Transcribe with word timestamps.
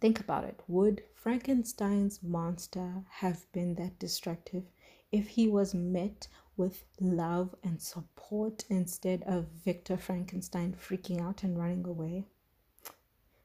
Think 0.00 0.20
about 0.20 0.44
it. 0.44 0.60
Would 0.68 1.02
Frankenstein's 1.14 2.22
monster 2.22 3.04
have 3.08 3.50
been 3.52 3.74
that 3.76 3.98
destructive 3.98 4.64
if 5.10 5.28
he 5.28 5.48
was 5.48 5.74
met 5.74 6.28
with 6.56 6.84
love 7.00 7.54
and 7.62 7.80
support 7.80 8.64
instead 8.68 9.22
of 9.22 9.46
Victor 9.64 9.96
Frankenstein 9.96 10.74
freaking 10.74 11.20
out 11.20 11.42
and 11.42 11.58
running 11.58 11.86
away? 11.86 12.26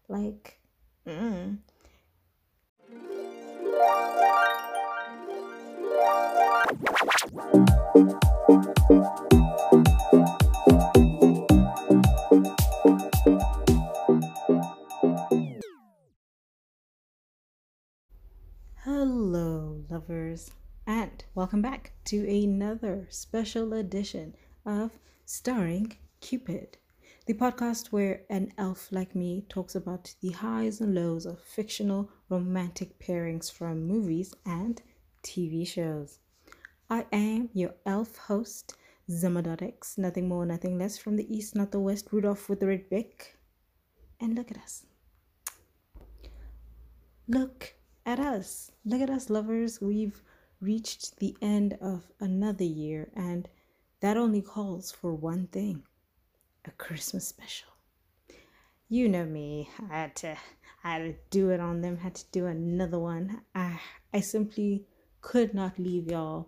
Like, 0.08 0.60
mm. 1.08 1.60
Lovers, 20.10 20.50
and 20.88 21.24
welcome 21.36 21.62
back 21.62 21.92
to 22.04 22.28
another 22.28 23.06
special 23.12 23.74
edition 23.74 24.34
of 24.66 24.98
Starring 25.26 25.96
Cupid, 26.20 26.78
the 27.28 27.36
podcast 27.36 27.88
where 27.88 28.24
an 28.28 28.52
elf 28.58 28.92
like 28.92 29.14
me 29.14 29.46
talks 29.50 29.76
about 29.76 30.16
the 30.22 30.32
highs 30.32 30.82
and 30.82 30.96
lows 30.96 31.28
of 31.28 31.40
fictional 31.40 32.10
romantic 32.28 32.98
pairings 32.98 33.52
from 33.52 33.86
movies 33.86 34.34
and 34.48 34.82
TV 35.22 35.68
shows. 35.68 36.18
I 36.90 37.06
am 37.12 37.50
your 37.54 37.76
elf 37.86 38.18
host, 38.18 38.78
Zamadotix, 39.12 39.96
nothing 40.00 40.28
more, 40.28 40.44
nothing 40.44 40.80
less 40.80 40.98
from 40.98 41.18
the 41.18 41.32
east, 41.32 41.56
not 41.56 41.72
the 41.72 41.80
west, 41.80 42.08
Rudolph 42.12 42.50
with 42.50 42.62
the 42.62 42.68
red 42.68 42.90
beak. 42.90 43.36
And 44.20 44.36
look 44.36 44.50
at 44.50 44.58
us. 44.58 44.88
Look 47.28 47.76
at 48.10 48.20
us. 48.20 48.72
Look 48.86 49.02
at 49.02 49.10
us, 49.12 49.30
lovers. 49.30 49.80
We've 49.80 50.20
reached 50.60 51.20
the 51.20 51.38
end 51.44 51.78
of 51.80 52.12
another 52.20 52.64
year, 52.64 53.12
and 53.16 53.48
that 54.00 54.18
only 54.18 54.42
calls 54.42 54.92
for 54.92 55.14
one 55.14 55.46
thing 55.48 55.84
a 56.66 56.72
Christmas 56.72 57.28
special. 57.28 57.70
You 58.90 59.08
know 59.08 59.26
me. 59.26 59.70
I 59.92 59.94
had 59.94 60.16
to 60.18 60.38
I 60.84 60.94
had 60.94 61.04
to 61.04 61.16
do 61.30 61.52
it 61.52 61.60
on 61.60 61.82
them, 61.82 61.98
had 61.98 62.16
to 62.16 62.26
do 62.32 62.48
another 62.48 62.98
one. 62.98 63.42
I 63.54 63.80
I 64.12 64.22
simply 64.22 64.88
could 65.22 65.54
not 65.54 65.78
leave 65.78 66.10
y'all 66.10 66.48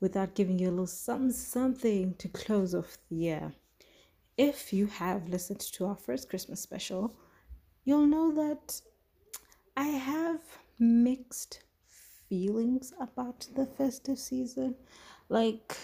without 0.00 0.34
giving 0.34 0.58
you 0.58 0.68
a 0.68 0.76
little 0.76 0.86
something 0.86 1.32
something 1.32 2.14
to 2.18 2.28
close 2.28 2.74
off 2.74 2.98
the 3.08 3.16
year. 3.16 3.52
If 4.36 4.74
you 4.74 4.86
have 4.86 5.30
listened 5.30 5.60
to 5.60 5.86
our 5.86 5.96
first 5.96 6.28
Christmas 6.28 6.60
special, 6.60 7.14
you'll 7.84 8.06
know 8.06 8.30
that 8.32 8.82
I 9.74 9.86
have 9.86 10.40
mixed 10.78 11.60
feelings 12.28 12.92
about 13.00 13.46
the 13.54 13.66
festive 13.66 14.18
season. 14.18 14.74
Like, 15.28 15.76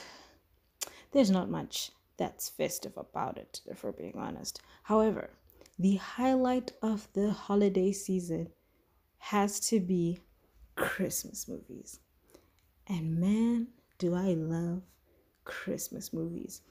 there's 1.13 1.31
not 1.31 1.51
much 1.51 1.91
that's 2.17 2.49
festive 2.49 2.97
about 2.97 3.39
it, 3.39 3.61
if 3.67 3.83
we're 3.83 3.93
being 3.93 4.17
honest. 4.17 4.61
However, 4.85 5.31
the 5.79 5.97
highlight 5.97 6.73
of 6.83 7.09
the 7.13 7.31
holiday 7.31 7.93
season 7.93 8.49
has 9.19 9.59
to 9.69 9.81
be 9.81 10.21
Christmas 10.77 11.49
movies. 11.49 12.01
And 12.87 13.19
man, 13.19 13.69
do 13.99 14.15
I 14.15 14.35
love 14.35 14.83
Christmas 15.45 16.13
movies. 16.13 16.63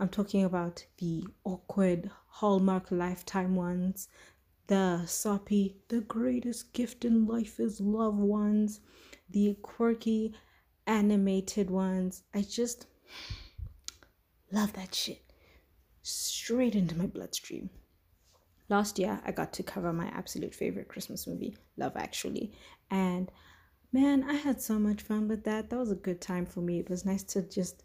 I'm 0.00 0.08
talking 0.08 0.44
about 0.44 0.84
the 0.98 1.24
awkward 1.44 2.10
Hallmark 2.26 2.90
Lifetime 2.90 3.54
ones, 3.54 4.08
the 4.72 5.04
soppy, 5.04 5.76
the 5.88 6.00
greatest 6.00 6.72
gift 6.72 7.04
in 7.04 7.26
life 7.26 7.60
is 7.60 7.78
loved 7.78 8.16
ones, 8.16 8.80
the 9.28 9.54
quirky 9.60 10.32
animated 10.86 11.70
ones. 11.70 12.22
I 12.32 12.40
just 12.40 12.86
love 14.50 14.72
that 14.72 14.94
shit 14.94 15.30
straight 16.00 16.74
into 16.74 16.96
my 16.96 17.04
bloodstream. 17.04 17.68
Last 18.70 18.98
year, 18.98 19.20
I 19.26 19.32
got 19.32 19.52
to 19.52 19.62
cover 19.62 19.92
my 19.92 20.06
absolute 20.06 20.54
favorite 20.54 20.88
Christmas 20.88 21.26
movie, 21.26 21.54
Love 21.76 21.92
Actually, 21.96 22.54
and 22.90 23.30
man, 23.92 24.24
I 24.26 24.36
had 24.36 24.58
so 24.62 24.78
much 24.78 25.02
fun 25.02 25.28
with 25.28 25.44
that. 25.44 25.68
That 25.68 25.78
was 25.78 25.90
a 25.90 25.96
good 25.96 26.22
time 26.22 26.46
for 26.46 26.62
me. 26.62 26.78
It 26.78 26.88
was 26.88 27.04
nice 27.04 27.24
to 27.24 27.42
just 27.42 27.82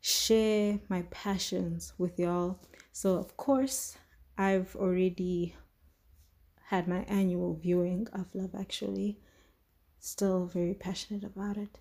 share 0.00 0.80
my 0.88 1.02
passions 1.10 1.92
with 1.98 2.18
y'all. 2.18 2.62
So, 2.92 3.16
of 3.16 3.36
course, 3.36 3.98
I've 4.38 4.74
already 4.74 5.54
had 6.74 6.88
my 6.88 7.04
annual 7.04 7.54
viewing 7.54 8.08
of 8.12 8.34
Love 8.34 8.52
Actually. 8.58 9.16
Still 10.00 10.46
very 10.46 10.74
passionate 10.74 11.22
about 11.22 11.56
it. 11.56 11.78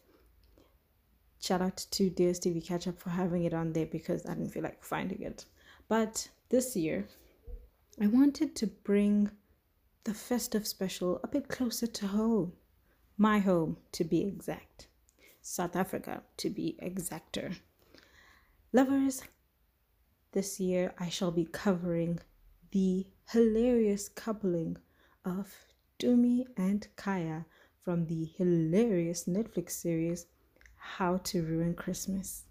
Shout 1.42 1.64
out 1.64 1.78
to 1.90 2.12
DSTV 2.12 2.64
Catch 2.64 2.88
Up 2.88 3.00
for 3.00 3.10
having 3.10 3.44
it 3.44 3.56
on 3.56 3.74
there 3.74 3.88
because 3.88 4.24
I 4.28 4.36
didn't 4.36 4.52
feel 4.52 4.62
like 4.62 4.84
finding 4.84 5.24
it. 5.24 5.46
But 5.88 6.30
this 6.50 6.76
year, 6.76 7.08
I 8.00 8.06
wanted 8.06 8.56
to 8.58 8.68
bring 8.68 9.32
the 10.04 10.14
festive 10.14 10.68
special 10.68 11.20
a 11.24 11.28
bit 11.28 11.48
closer 11.48 11.88
to 11.88 12.08
home. 12.08 12.54
My 13.18 13.40
home, 13.40 13.78
to 13.94 14.04
be 14.04 14.22
exact. 14.22 14.88
South 15.42 15.76
Africa, 15.76 16.22
to 16.38 16.52
be 16.52 16.78
exacter. 16.84 17.58
Lovers, 18.72 19.24
this 20.34 20.60
year 20.60 20.94
I 21.00 21.10
shall 21.10 21.32
be 21.32 21.46
covering 21.46 22.20
the 22.72 23.08
hilarious 23.30 24.10
coupling 24.10 24.78
of 25.26 25.54
Dumi 26.00 26.46
and 26.58 26.88
Kaya 26.96 27.46
from 27.84 28.06
the 28.06 28.30
hilarious 28.38 29.26
Netflix 29.26 29.72
series 29.72 30.28
How 30.76 31.18
to 31.18 31.44
Ruin 31.44 31.74
Christmas. 31.74 32.44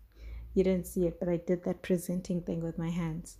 You 0.55 0.65
didn't 0.65 0.87
see 0.87 1.07
it, 1.07 1.19
but 1.19 1.29
I 1.29 1.39
did 1.39 1.65
that 1.65 1.83
presenting 1.83 2.43
thing 2.43 2.61
with 2.61 2.79
my 2.79 2.91
hands. 2.91 3.39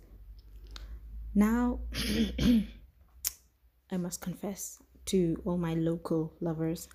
Now, 1.35 1.79
I 3.91 3.97
must 3.97 4.21
confess 4.21 4.81
to 5.05 5.41
all 5.45 5.57
my 5.57 5.73
local 5.73 6.33
lovers 6.39 6.87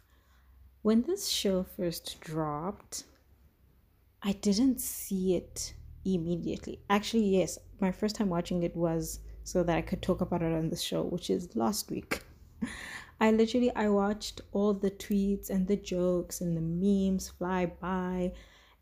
when 0.82 1.02
this 1.02 1.28
show 1.28 1.64
first 1.64 2.20
dropped, 2.20 3.04
I 4.22 4.32
didn't 4.32 4.80
see 4.80 5.34
it 5.34 5.74
immediately. 6.04 6.80
Actually, 6.88 7.24
yes, 7.24 7.58
my 7.80 7.92
first 7.92 8.16
time 8.16 8.28
watching 8.28 8.62
it 8.62 8.76
was 8.76 9.20
so 9.48 9.62
that 9.62 9.76
I 9.76 9.82
could 9.82 10.02
talk 10.02 10.20
about 10.20 10.42
it 10.42 10.52
on 10.52 10.68
the 10.68 10.76
show, 10.76 11.02
which 11.02 11.30
is 11.30 11.56
last 11.56 11.90
week. 11.90 12.22
I 13.20 13.30
literally 13.30 13.74
I 13.74 13.88
watched 13.88 14.42
all 14.52 14.74
the 14.74 14.90
tweets 14.90 15.48
and 15.48 15.66
the 15.66 15.76
jokes 15.76 16.40
and 16.40 16.56
the 16.56 16.60
memes 16.60 17.30
fly 17.30 17.66
by 17.66 18.32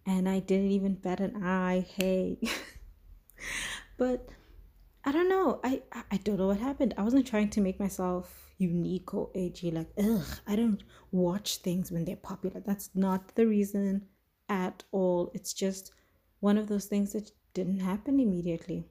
and 0.05 0.29
I 0.29 0.41
didn't 0.41 0.73
even 0.73 0.95
bat 0.95 1.21
an 1.21 1.43
eye. 1.43 1.87
Hey. 1.97 2.39
but 3.97 4.29
I 5.05 5.13
don't 5.13 5.29
know. 5.29 5.61
I 5.63 5.83
I 6.11 6.17
don't 6.19 6.39
know 6.39 6.49
what 6.49 6.59
happened. 6.59 6.95
I 6.99 7.03
wasn't 7.03 7.27
trying 7.27 7.51
to 7.51 7.61
make 7.61 7.79
myself 7.79 8.51
unique 8.59 9.15
or 9.15 9.31
edgy. 9.35 9.71
Like, 9.71 9.91
ugh, 9.99 10.27
I 10.49 10.57
don't 10.57 10.83
watch 11.13 11.59
things 11.59 11.93
when 11.93 12.05
they're 12.05 12.17
popular. 12.17 12.61
That's 12.61 12.91
not 12.95 13.35
the 13.37 13.47
reason 13.47 14.07
at 14.49 14.83
all. 14.91 15.31
It's 15.33 15.53
just 15.53 15.93
one 16.41 16.59
of 16.59 16.69
those 16.69 16.87
things 16.87 17.13
that 17.13 17.31
didn't 17.55 17.81
happen 17.81 18.19
immediately. 18.19 18.85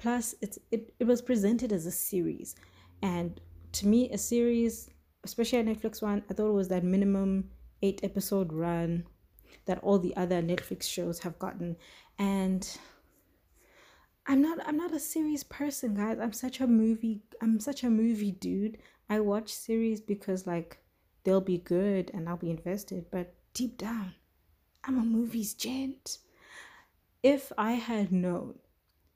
Plus, 0.00 0.34
it's 0.40 0.58
it, 0.70 0.94
it 0.98 1.04
was 1.04 1.20
presented 1.20 1.72
as 1.72 1.84
a 1.84 1.90
series. 1.90 2.56
And 3.02 3.38
to 3.72 3.86
me, 3.86 4.10
a 4.10 4.16
series, 4.16 4.88
especially 5.24 5.58
a 5.58 5.64
Netflix 5.64 6.00
one, 6.00 6.22
I 6.30 6.32
thought 6.32 6.48
it 6.48 6.54
was 6.54 6.68
that 6.68 6.82
minimum 6.82 7.50
eight 7.82 8.00
episode 8.02 8.50
run 8.50 9.04
that 9.66 9.78
all 9.82 9.98
the 9.98 10.16
other 10.16 10.42
Netflix 10.42 10.84
shows 10.84 11.18
have 11.20 11.38
gotten. 11.38 11.76
And 12.18 12.66
I'm 14.26 14.40
not 14.40 14.58
I'm 14.66 14.78
not 14.78 14.94
a 14.94 14.98
series 14.98 15.44
person, 15.44 15.94
guys. 15.94 16.18
I'm 16.18 16.32
such 16.32 16.60
a 16.60 16.66
movie 16.66 17.20
I'm 17.42 17.60
such 17.60 17.84
a 17.84 17.90
movie 17.90 18.32
dude. 18.32 18.78
I 19.10 19.20
watch 19.20 19.52
series 19.52 20.00
because 20.00 20.46
like 20.46 20.78
they'll 21.24 21.42
be 21.42 21.58
good 21.58 22.10
and 22.14 22.26
I'll 22.26 22.38
be 22.38 22.50
invested, 22.50 23.04
but 23.10 23.34
deep 23.52 23.76
down, 23.76 24.14
I'm 24.82 24.98
a 24.98 25.04
movies 25.04 25.52
gent. 25.52 26.18
If 27.22 27.52
I 27.58 27.72
had 27.72 28.12
known 28.12 28.60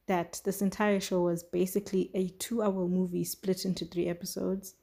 that 0.06 0.40
this 0.44 0.60
entire 0.62 1.00
show 1.00 1.22
was 1.22 1.42
basically 1.42 2.10
a 2.14 2.28
2-hour 2.28 2.88
movie 2.88 3.24
split 3.24 3.64
into 3.64 3.84
3 3.84 4.06
episodes, 4.06 4.74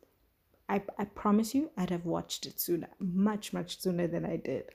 I, 0.68 0.82
I 0.98 1.06
promise 1.06 1.54
you 1.54 1.70
I'd 1.78 1.90
have 1.90 2.06
watched 2.06 2.46
it 2.46 2.60
sooner, 2.60 2.88
much 3.00 3.52
much 3.54 3.80
sooner 3.82 4.08
than 4.08 4.26
I 4.26 4.38
did. 4.38 4.66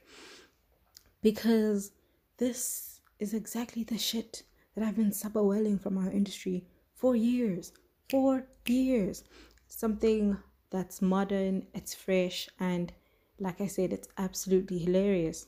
Because 1.22 1.93
this 2.37 3.00
is 3.19 3.32
exactly 3.32 3.82
the 3.82 3.98
shit 3.98 4.43
that 4.75 4.84
I've 4.84 4.96
been 4.96 5.10
subawelling 5.10 5.81
from 5.81 5.96
our 5.96 6.10
industry 6.10 6.66
for 6.94 7.16
years. 7.16 7.72
For 8.10 8.46
years. 8.66 9.25
Something 9.69 10.37
that's 10.70 11.00
modern, 11.00 11.66
it's 11.75 11.94
fresh, 11.94 12.48
and 12.60 12.93
like 13.38 13.60
I 13.60 13.66
said, 13.66 13.93
it's 13.93 14.08
absolutely 14.19 14.78
hilarious. 14.78 15.46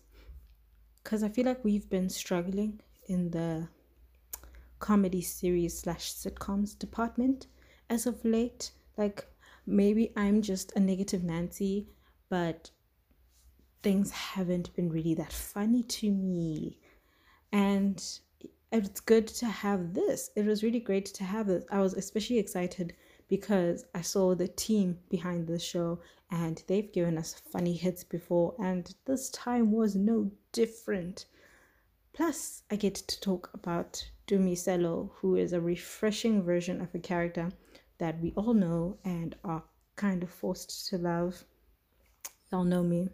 Because 1.02 1.22
I 1.22 1.28
feel 1.28 1.44
like 1.44 1.64
we've 1.64 1.88
been 1.88 2.08
struggling 2.08 2.80
in 3.06 3.30
the 3.30 3.68
comedy 4.78 5.22
series 5.22 5.78
slash 5.78 6.12
sitcoms 6.12 6.78
department 6.78 7.46
as 7.90 8.06
of 8.06 8.24
late. 8.24 8.72
Like 8.96 9.26
maybe 9.66 10.12
I'm 10.16 10.42
just 10.42 10.72
a 10.76 10.80
negative 10.80 11.22
Nancy, 11.24 11.88
but 12.28 12.70
things 13.82 14.10
haven't 14.10 14.74
been 14.74 14.90
really 14.90 15.14
that 15.14 15.32
funny 15.32 15.82
to 15.84 16.10
me. 16.10 16.78
And 17.52 18.02
it's 18.70 19.00
good 19.00 19.26
to 19.28 19.46
have 19.46 19.94
this. 19.94 20.30
It 20.36 20.44
was 20.44 20.62
really 20.62 20.80
great 20.80 21.06
to 21.06 21.24
have 21.24 21.46
this. 21.46 21.64
I 21.70 21.80
was 21.80 21.94
especially 21.94 22.38
excited 22.38 22.94
because 23.28 23.84
I 23.94 24.02
saw 24.02 24.34
the 24.34 24.48
team 24.48 24.98
behind 25.10 25.46
the 25.46 25.58
show 25.58 26.00
and 26.30 26.62
they've 26.66 26.92
given 26.92 27.16
us 27.16 27.40
funny 27.50 27.72
hits 27.72 28.04
before, 28.04 28.54
and 28.58 28.94
this 29.06 29.30
time 29.30 29.72
was 29.72 29.94
no 29.96 30.30
different. 30.52 31.24
Plus, 32.18 32.64
I 32.68 32.74
get 32.74 32.96
to 32.96 33.20
talk 33.20 33.48
about 33.54 34.10
Dumiselo, 34.26 35.10
who 35.18 35.36
is 35.36 35.52
a 35.52 35.60
refreshing 35.60 36.42
version 36.42 36.80
of 36.80 36.92
a 36.92 36.98
character 36.98 37.52
that 37.98 38.20
we 38.20 38.32
all 38.32 38.54
know 38.54 38.98
and 39.04 39.36
are 39.44 39.62
kind 39.94 40.24
of 40.24 40.28
forced 40.28 40.88
to 40.88 40.98
love. 40.98 41.44
Y'all 42.50 42.64
know 42.64 42.82
me. 42.82 43.08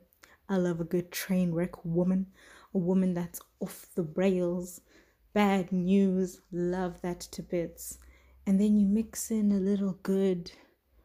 I 0.48 0.56
love 0.56 0.80
a 0.80 0.84
good 0.84 1.12
train 1.12 1.52
wreck 1.52 1.84
woman, 1.84 2.28
a 2.72 2.78
woman 2.78 3.12
that's 3.12 3.42
off 3.60 3.88
the 3.94 4.04
rails, 4.04 4.80
bad 5.34 5.70
news, 5.70 6.40
love 6.50 7.02
that 7.02 7.20
to 7.20 7.42
bits. 7.42 7.98
And 8.46 8.58
then 8.58 8.80
you 8.80 8.86
mix 8.86 9.30
in 9.30 9.52
a 9.52 9.56
little 9.56 9.98
good 10.02 10.50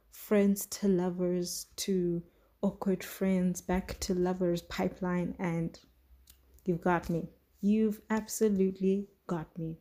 friends 0.10 0.66
to 0.68 0.88
lovers 0.88 1.66
to 1.76 2.24
awkward 2.62 3.04
friends 3.04 3.60
back 3.60 4.00
to 4.00 4.14
lovers 4.14 4.62
pipeline, 4.62 5.36
and 5.38 5.78
you've 6.64 6.80
got 6.80 7.10
me. 7.10 7.28
You've 7.62 8.02
absolutely 8.10 9.08
got 9.28 9.58
me. 9.58 9.78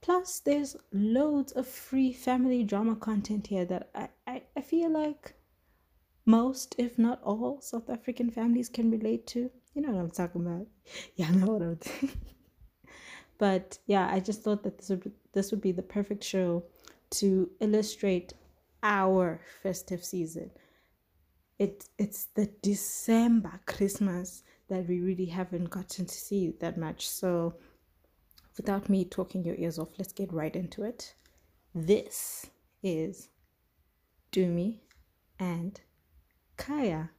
Plus, 0.00 0.40
there's 0.40 0.76
loads 0.92 1.52
of 1.52 1.66
free 1.66 2.12
family 2.12 2.64
drama 2.64 2.96
content 2.96 3.48
here 3.48 3.64
that 3.66 3.90
I, 3.94 4.08
I, 4.26 4.42
I 4.56 4.60
feel 4.62 4.90
like 4.90 5.34
most, 6.24 6.74
if 6.78 6.98
not 6.98 7.22
all, 7.22 7.60
South 7.60 7.90
African 7.90 8.30
families 8.30 8.68
can 8.68 8.90
relate 8.90 9.26
to. 9.28 9.50
You 9.74 9.82
know 9.82 9.90
what 9.92 10.00
I'm 10.00 10.10
talking 10.10 10.46
about. 10.46 10.66
Yeah, 11.16 11.28
I 11.28 11.32
know 11.32 11.52
what 11.52 11.62
I'm 11.62 11.80
saying. 11.82 12.12
but 13.38 13.78
yeah, 13.86 14.08
I 14.10 14.20
just 14.20 14.42
thought 14.42 14.62
that 14.62 14.78
this 14.78 14.88
would 14.90 15.12
this 15.32 15.50
would 15.50 15.60
be 15.60 15.72
the 15.72 15.82
perfect 15.82 16.24
show 16.24 16.64
to 17.10 17.50
illustrate 17.60 18.32
our 18.82 19.40
festive 19.62 20.04
season. 20.04 20.50
It 21.58 21.84
it's 21.98 22.26
the 22.34 22.50
December 22.62 23.60
Christmas 23.66 24.42
that 24.68 24.86
we 24.88 25.00
really 25.00 25.26
haven't 25.26 25.70
gotten 25.70 26.06
to 26.06 26.14
see 26.14 26.52
that 26.60 26.76
much. 26.76 27.08
So 27.08 27.54
without 28.56 28.88
me 28.88 29.04
talking 29.04 29.44
your 29.44 29.56
ears 29.56 29.78
off, 29.78 29.90
let's 29.98 30.12
get 30.12 30.32
right 30.32 30.54
into 30.54 30.82
it. 30.82 31.14
This 31.74 32.46
is 32.82 33.28
Dumi 34.32 34.80
and 35.38 35.80
Kaya. 36.56 37.10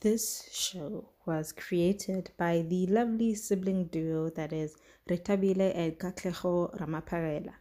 This 0.00 0.50
show 0.52 1.08
was 1.24 1.52
created 1.52 2.30
by 2.36 2.60
the 2.68 2.86
lovely 2.88 3.34
sibling 3.34 3.86
duo 3.86 4.28
that 4.30 4.52
is 4.52 4.76
Rethabile 5.08 5.74
and 5.74 5.98
Katleho 5.98 6.78
Ramaphakela. 6.78 7.54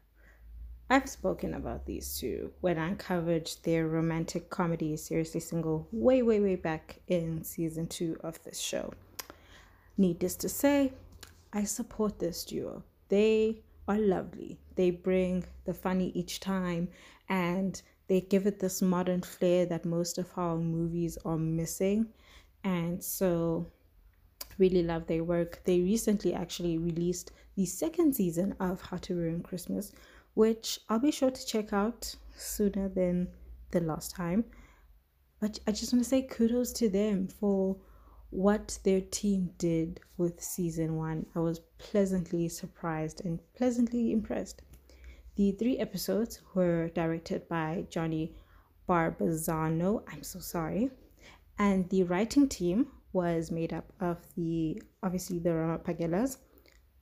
I've 0.93 1.09
spoken 1.09 1.55
about 1.55 1.87
these 1.87 2.19
two 2.19 2.51
when 2.61 2.77
I 2.77 2.93
covered 2.93 3.49
their 3.63 3.87
romantic 3.87 4.51
comedy 4.51 4.95
Seriously 4.95 5.39
Single 5.39 5.87
way, 5.91 6.21
way, 6.21 6.39
way 6.39 6.55
back 6.55 6.99
in 7.07 7.43
season 7.43 7.87
two 7.87 8.15
of 8.21 8.37
this 8.43 8.59
show. 8.59 8.93
Needless 9.97 10.35
to 10.35 10.49
say, 10.49 10.93
I 11.51 11.63
support 11.63 12.19
this 12.19 12.45
duo. 12.45 12.83
They 13.09 13.63
are 13.87 13.97
lovely. 13.97 14.59
They 14.75 14.91
bring 14.91 15.45
the 15.65 15.73
funny 15.73 16.11
each 16.13 16.39
time 16.39 16.89
and 17.27 17.81
they 18.07 18.21
give 18.21 18.45
it 18.45 18.59
this 18.59 18.79
modern 18.83 19.23
flair 19.23 19.65
that 19.65 19.85
most 19.85 20.19
of 20.19 20.29
our 20.37 20.57
movies 20.57 21.17
are 21.25 21.39
missing. 21.39 22.05
And 22.63 23.03
so, 23.03 23.65
really 24.59 24.83
love 24.83 25.07
their 25.07 25.23
work. 25.23 25.63
They 25.63 25.81
recently 25.81 26.35
actually 26.35 26.77
released 26.77 27.31
the 27.55 27.65
second 27.65 28.15
season 28.15 28.53
of 28.59 28.79
How 28.79 28.97
to 28.97 29.15
Ruin 29.15 29.41
Christmas, 29.41 29.91
which 30.33 30.79
I'll 30.89 30.99
be 30.99 31.11
sure 31.11 31.31
to 31.31 31.45
check 31.45 31.73
out 31.73 32.15
sooner 32.35 32.89
than 32.89 33.27
the 33.71 33.81
last 33.81 34.15
time. 34.15 34.45
But 35.39 35.59
I 35.67 35.71
just 35.71 35.91
want 35.91 36.03
to 36.03 36.09
say 36.09 36.21
kudos 36.21 36.71
to 36.73 36.89
them 36.89 37.27
for 37.27 37.77
what 38.29 38.79
their 38.83 39.01
team 39.01 39.51
did 39.57 39.99
with 40.17 40.41
season 40.41 40.95
one. 40.95 41.25
I 41.35 41.39
was 41.39 41.59
pleasantly 41.77 42.49
surprised 42.49 43.23
and 43.25 43.39
pleasantly 43.55 44.11
impressed. 44.11 44.61
The 45.35 45.51
three 45.51 45.77
episodes 45.77 46.41
were 46.53 46.89
directed 46.89 47.47
by 47.47 47.85
Johnny 47.89 48.35
Barbuzano. 48.87 50.03
I'm 50.11 50.23
so 50.23 50.39
sorry. 50.39 50.91
And 51.59 51.89
the 51.89 52.03
writing 52.03 52.49
team 52.49 52.87
was 53.11 53.51
made 53.51 53.73
up 53.73 53.93
of 53.99 54.17
the 54.35 54.81
obviously 55.03 55.39
the 55.39 55.49
Ramaphakelas, 55.49 56.37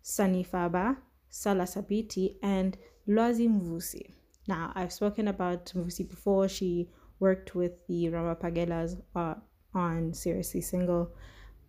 Sunny 0.01 0.43
Faba, 0.43 0.97
Salah 1.29 1.63
Sabiti, 1.63 2.35
and 2.43 2.77
Lwazi 3.07 3.47
Mvusi. 3.47 4.13
Now, 4.47 4.71
I've 4.75 4.93
spoken 4.93 5.27
about 5.27 5.65
Mvusi 5.75 6.07
before. 6.07 6.47
She 6.47 6.89
worked 7.19 7.55
with 7.55 7.85
the 7.87 8.05
Ramaphakelas 8.05 9.01
uh, 9.15 9.35
on 9.73 10.13
Seriously 10.13 10.61
Single. 10.61 11.11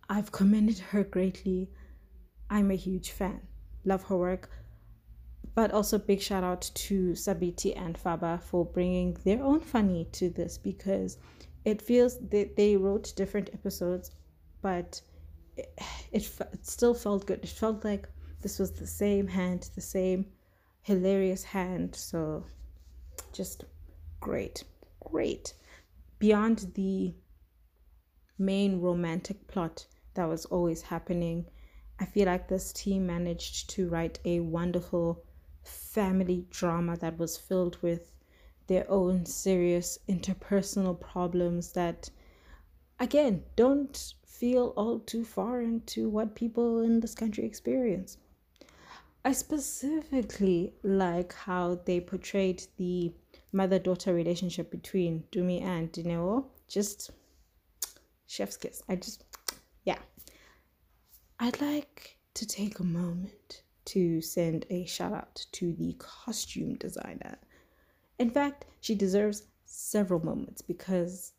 I've 0.09 0.31
commended 0.31 0.79
her 0.79 1.03
greatly. 1.03 1.69
I'm 2.49 2.71
a 2.71 2.75
huge 2.75 3.11
fan. 3.11 3.41
Love 3.85 4.03
her 4.03 4.17
work. 4.17 4.49
But 5.55 5.71
also, 5.71 5.99
big 5.99 6.21
shout 6.21 6.43
out 6.43 6.69
to 6.73 7.11
Sabiti 7.11 7.77
and 7.77 7.95
Faba 7.97 8.41
for 8.41 8.65
bringing 8.65 9.15
their 9.23 9.43
own 9.43 9.59
funny 9.59 10.07
to 10.13 10.29
this 10.29 10.57
because 10.57 11.17
it 11.63 11.81
feels 11.81 12.19
that 12.29 12.55
they 12.55 12.75
wrote 12.75 13.13
different 13.15 13.49
episodes, 13.53 14.11
but 14.61 14.99
it, 15.55 15.71
it, 16.11 16.31
it 16.53 16.65
still 16.65 16.93
felt 16.93 17.25
good. 17.27 17.39
It 17.43 17.49
felt 17.49 17.85
like 17.85 18.09
this 18.41 18.57
was 18.59 18.71
the 18.71 18.87
same 18.87 19.27
hand, 19.27 19.69
the 19.75 19.81
same 19.81 20.25
hilarious 20.83 21.43
hand. 21.43 21.95
So, 21.95 22.45
just 23.31 23.65
great, 24.19 24.63
great. 24.99 25.53
Beyond 26.19 26.71
the 26.75 27.13
main 28.37 28.79
romantic 28.79 29.47
plot 29.47 29.85
that 30.13 30.29
was 30.29 30.45
always 30.45 30.81
happening. 30.81 31.45
I 31.99 32.05
feel 32.05 32.25
like 32.25 32.47
this 32.47 32.71
team 32.73 33.07
managed 33.07 33.69
to 33.71 33.87
write 33.89 34.19
a 34.25 34.39
wonderful 34.39 35.23
family 35.63 36.45
drama 36.49 36.97
that 36.97 37.17
was 37.17 37.37
filled 37.37 37.77
with 37.81 38.11
their 38.67 38.89
own 38.89 39.25
serious 39.25 39.99
interpersonal 40.07 40.99
problems 40.99 41.73
that, 41.73 42.09
again, 42.99 43.43
don't 43.55 44.13
feel 44.25 44.73
all 44.75 44.99
too 44.99 45.23
foreign 45.23 45.81
to 45.85 46.09
what 46.09 46.35
people 46.35 46.81
in 46.81 46.99
this 46.99 47.15
country 47.15 47.45
experience. 47.45 48.17
I 49.25 49.31
specifically 49.31 50.73
like 50.83 51.33
how 51.33 51.79
they 51.85 52.01
portrayed 52.01 52.63
the 52.77 53.13
mother 53.53 53.79
daughter 53.79 54.13
relationship 54.13 54.69
between 54.69 55.23
Dumi 55.31 55.61
and 55.61 55.91
Dineo. 55.93 56.45
Just 56.67 57.11
chef's 58.27 58.57
kiss. 58.57 58.83
I 58.89 58.97
just, 58.97 59.23
yeah. 59.85 59.99
I'd 61.39 61.61
like 61.61 62.17
to 62.33 62.45
take 62.45 62.79
a 62.79 62.83
moment 62.83 63.63
to 63.85 64.21
send 64.21 64.65
a 64.69 64.85
shout 64.85 65.13
out 65.13 65.45
to 65.53 65.73
the 65.73 65.95
costume 65.99 66.75
designer. 66.75 67.37
In 68.19 68.29
fact, 68.29 68.65
she 68.81 68.95
deserves 68.95 69.43
several 69.65 70.23
moments 70.23 70.61
because 70.61 71.31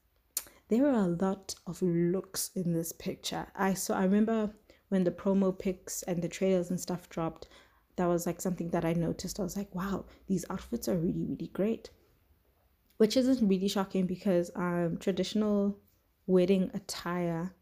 there 0.69 0.87
are 0.87 1.05
a 1.05 1.17
lot 1.21 1.55
of 1.67 1.83
looks 1.83 2.51
in 2.55 2.73
this 2.73 2.93
picture. 2.93 3.47
I 3.55 3.75
saw 3.75 3.99
I 3.99 4.05
remember 4.05 4.55
when 4.89 5.05
the 5.05 5.11
promo 5.11 5.57
pics 5.59 6.03
and 6.05 6.23
the 6.23 6.29
trailers 6.29 6.71
and 6.71 6.81
stuff 6.81 7.09
dropped, 7.09 7.49
that 7.97 8.07
was 8.07 8.27
like 8.27 8.41
something 8.41 8.71
that 8.71 8.85
I 8.85 8.93
noticed. 8.93 9.39
I 9.39 9.45
was 9.45 9.57
like, 9.57 9.75
wow, 9.75 10.05
these 10.27 10.45
outfits 10.51 10.89
are 10.89 10.97
really, 10.97 11.25
really 11.25 11.51
great. 11.53 11.91
Which 12.97 13.17
isn't 13.17 13.47
really 13.47 13.69
shocking 13.69 14.07
because 14.07 14.51
um 14.55 14.99
traditional 14.99 15.79
wedding 16.27 16.71
attire 16.75 17.53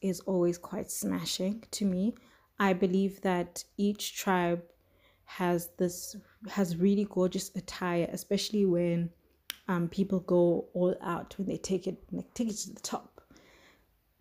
is 0.00 0.20
always 0.20 0.58
quite 0.58 0.90
smashing 0.90 1.64
to 1.70 1.84
me. 1.84 2.14
I 2.58 2.72
believe 2.72 3.20
that 3.22 3.64
each 3.76 4.16
tribe 4.16 4.62
has 5.24 5.70
this 5.78 6.16
has 6.50 6.76
really 6.76 7.06
gorgeous 7.08 7.50
attire, 7.54 8.08
especially 8.12 8.66
when 8.66 9.10
um 9.68 9.88
people 9.88 10.20
go 10.20 10.66
all 10.74 10.94
out 11.00 11.36
when 11.38 11.46
they 11.46 11.56
take 11.56 11.86
it 11.86 11.98
like 12.10 12.32
take 12.34 12.50
it 12.50 12.56
to 12.56 12.72
the 12.74 12.80
top. 12.80 13.20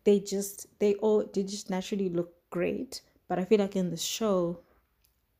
They 0.03 0.19
just 0.19 0.67
they 0.79 0.95
all 0.95 1.25
they 1.33 1.43
just 1.43 1.69
naturally 1.69 2.09
look 2.09 2.33
great. 2.49 3.01
But 3.27 3.39
I 3.39 3.45
feel 3.45 3.59
like 3.59 3.75
in 3.75 3.89
the 3.89 3.97
show, 3.97 4.59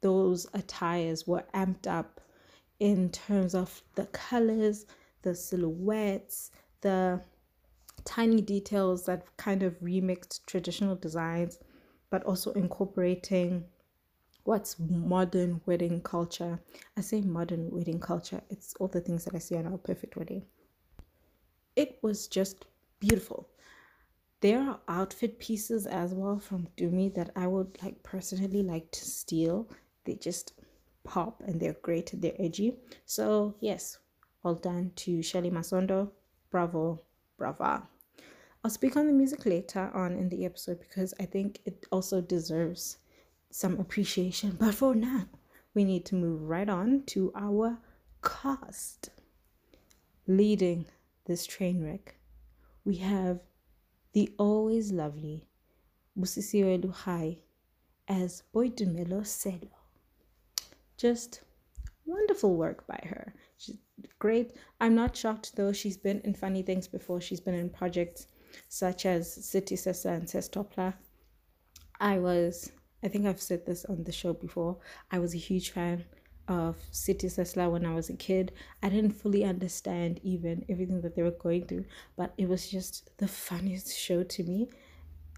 those 0.02 0.48
attires 0.54 1.28
were 1.28 1.44
amped 1.54 1.88
up 1.88 2.22
in 2.80 3.10
terms 3.12 3.54
of 3.54 3.82
the 3.96 4.06
colors, 4.08 4.86
the 5.22 5.36
silhouettes, 5.36 6.52
the 6.82 7.22
tiny 8.06 8.42
details 8.42 9.06
that 9.06 9.26
kind 9.38 9.64
of 9.64 9.80
remixed 9.80 10.46
traditional 10.48 10.96
designs, 10.96 11.60
but 12.10 12.24
also 12.24 12.52
incorporating 12.54 13.64
what's 14.44 14.78
modern 14.80 15.62
wedding 15.66 16.02
culture. 16.02 16.60
I 16.98 17.02
say 17.02 17.22
modern 17.22 17.70
wedding 17.70 18.00
culture, 18.00 18.42
it's 18.50 18.74
all 18.80 18.88
the 18.88 19.02
things 19.02 19.26
that 19.26 19.36
I 19.36 19.40
see 19.40 19.56
on 19.56 19.68
our 19.68 19.78
perfect 19.78 20.18
wedding. 20.18 20.44
It 21.76 22.00
was 22.02 22.28
just 22.28 22.66
beautiful. 23.00 23.48
There 24.42 24.60
are 24.60 24.80
outfit 24.88 25.38
pieces 25.38 25.86
as 25.86 26.16
well 26.16 26.40
from 26.40 26.68
Dumi 26.76 27.14
that 27.14 27.30
I 27.36 27.46
would 27.46 27.78
like 27.84 28.02
personally 28.02 28.64
like 28.64 28.90
to 28.92 29.06
steal. 29.06 29.70
They 30.06 30.16
just 30.16 30.54
pop 31.04 31.42
and 31.46 31.60
they're 31.60 31.78
great, 31.82 32.12
they're 32.14 32.40
edgy. 32.40 32.76
So, 33.06 33.56
yes, 33.60 33.98
all 34.44 34.56
done 34.56 34.92
to 34.98 35.22
Shelly 35.22 35.52
Masondo. 35.52 36.12
Bravo, 36.50 37.02
brava. 37.38 37.88
I'll 38.64 38.72
speak 38.72 38.96
on 38.96 39.08
the 39.08 39.14
music 39.14 39.46
later 39.46 39.90
on 39.94 40.16
in 40.18 40.30
the 40.30 40.46
episode 40.46 40.80
because 40.80 41.14
I 41.20 41.26
think 41.26 41.60
it 41.66 41.86
also 41.92 42.22
deserves 42.22 42.98
some 43.50 43.80
appreciation. 43.80 44.58
But 44.60 44.76
for 44.76 44.94
now, 44.94 45.26
we 45.74 45.84
need 45.84 46.06
to 46.08 46.16
move 46.16 46.44
right 46.44 46.70
on 46.70 47.04
to 47.08 47.32
our 47.36 47.78
cast. 48.24 49.10
Leading 50.28 50.86
this 51.26 51.46
train 51.46 51.84
wreck, 51.84 52.16
we 52.86 52.98
have 52.98 53.40
the 54.14 54.30
always 54.38 54.92
lovely 54.92 55.48
Busisiwe 56.18 56.84
Lurayi 56.84 57.40
as 58.08 58.44
Boitumelo 58.54 59.26
Sello. 59.26 59.81
Just 61.02 61.42
wonderful 62.06 62.56
work 62.56 62.86
by 62.86 63.04
her. 63.10 63.34
She's 63.58 63.78
great. 64.20 64.54
I'm 64.80 64.94
not 64.94 65.18
shocked 65.18 65.56
though. 65.56 65.74
She's 65.74 65.98
been 65.98 66.22
in 66.22 66.36
funny 66.36 66.62
things 66.62 66.88
before. 66.88 67.20
She's 67.20 67.40
been 67.40 67.56
in 67.56 67.72
projects 67.72 68.28
such 68.70 69.08
as 69.08 69.34
City 69.34 69.76
Ses'la 69.76 70.18
and 70.18 70.28
Ses'Top 70.28 70.78
La. 70.78 70.94
I 72.00 72.20
was, 72.20 72.72
I 73.04 73.08
think 73.08 73.26
I've 73.26 73.42
said 73.42 73.66
this 73.66 73.84
on 73.86 74.04
the 74.04 74.12
show 74.12 74.34
before. 74.34 74.78
I 75.10 75.18
was 75.18 75.34
a 75.34 75.40
huge 75.40 75.72
fan 75.72 76.06
of 76.48 76.78
City 76.92 77.30
Ses'la 77.30 77.72
when 77.72 77.84
I 77.84 77.96
was 77.96 78.12
a 78.12 78.16
kid. 78.16 78.52
I 78.84 78.90
didn't 78.90 79.14
fully 79.14 79.44
understand 79.44 80.20
even 80.22 80.64
everything 80.70 81.02
that 81.02 81.16
they 81.16 81.24
were 81.24 81.32
going 81.32 81.66
through, 81.66 81.86
but 82.16 82.32
it 82.38 82.48
was 82.48 82.70
just 82.70 83.10
the 83.18 83.28
funniest 83.28 83.98
show 83.98 84.22
to 84.22 84.44
me. 84.44 84.70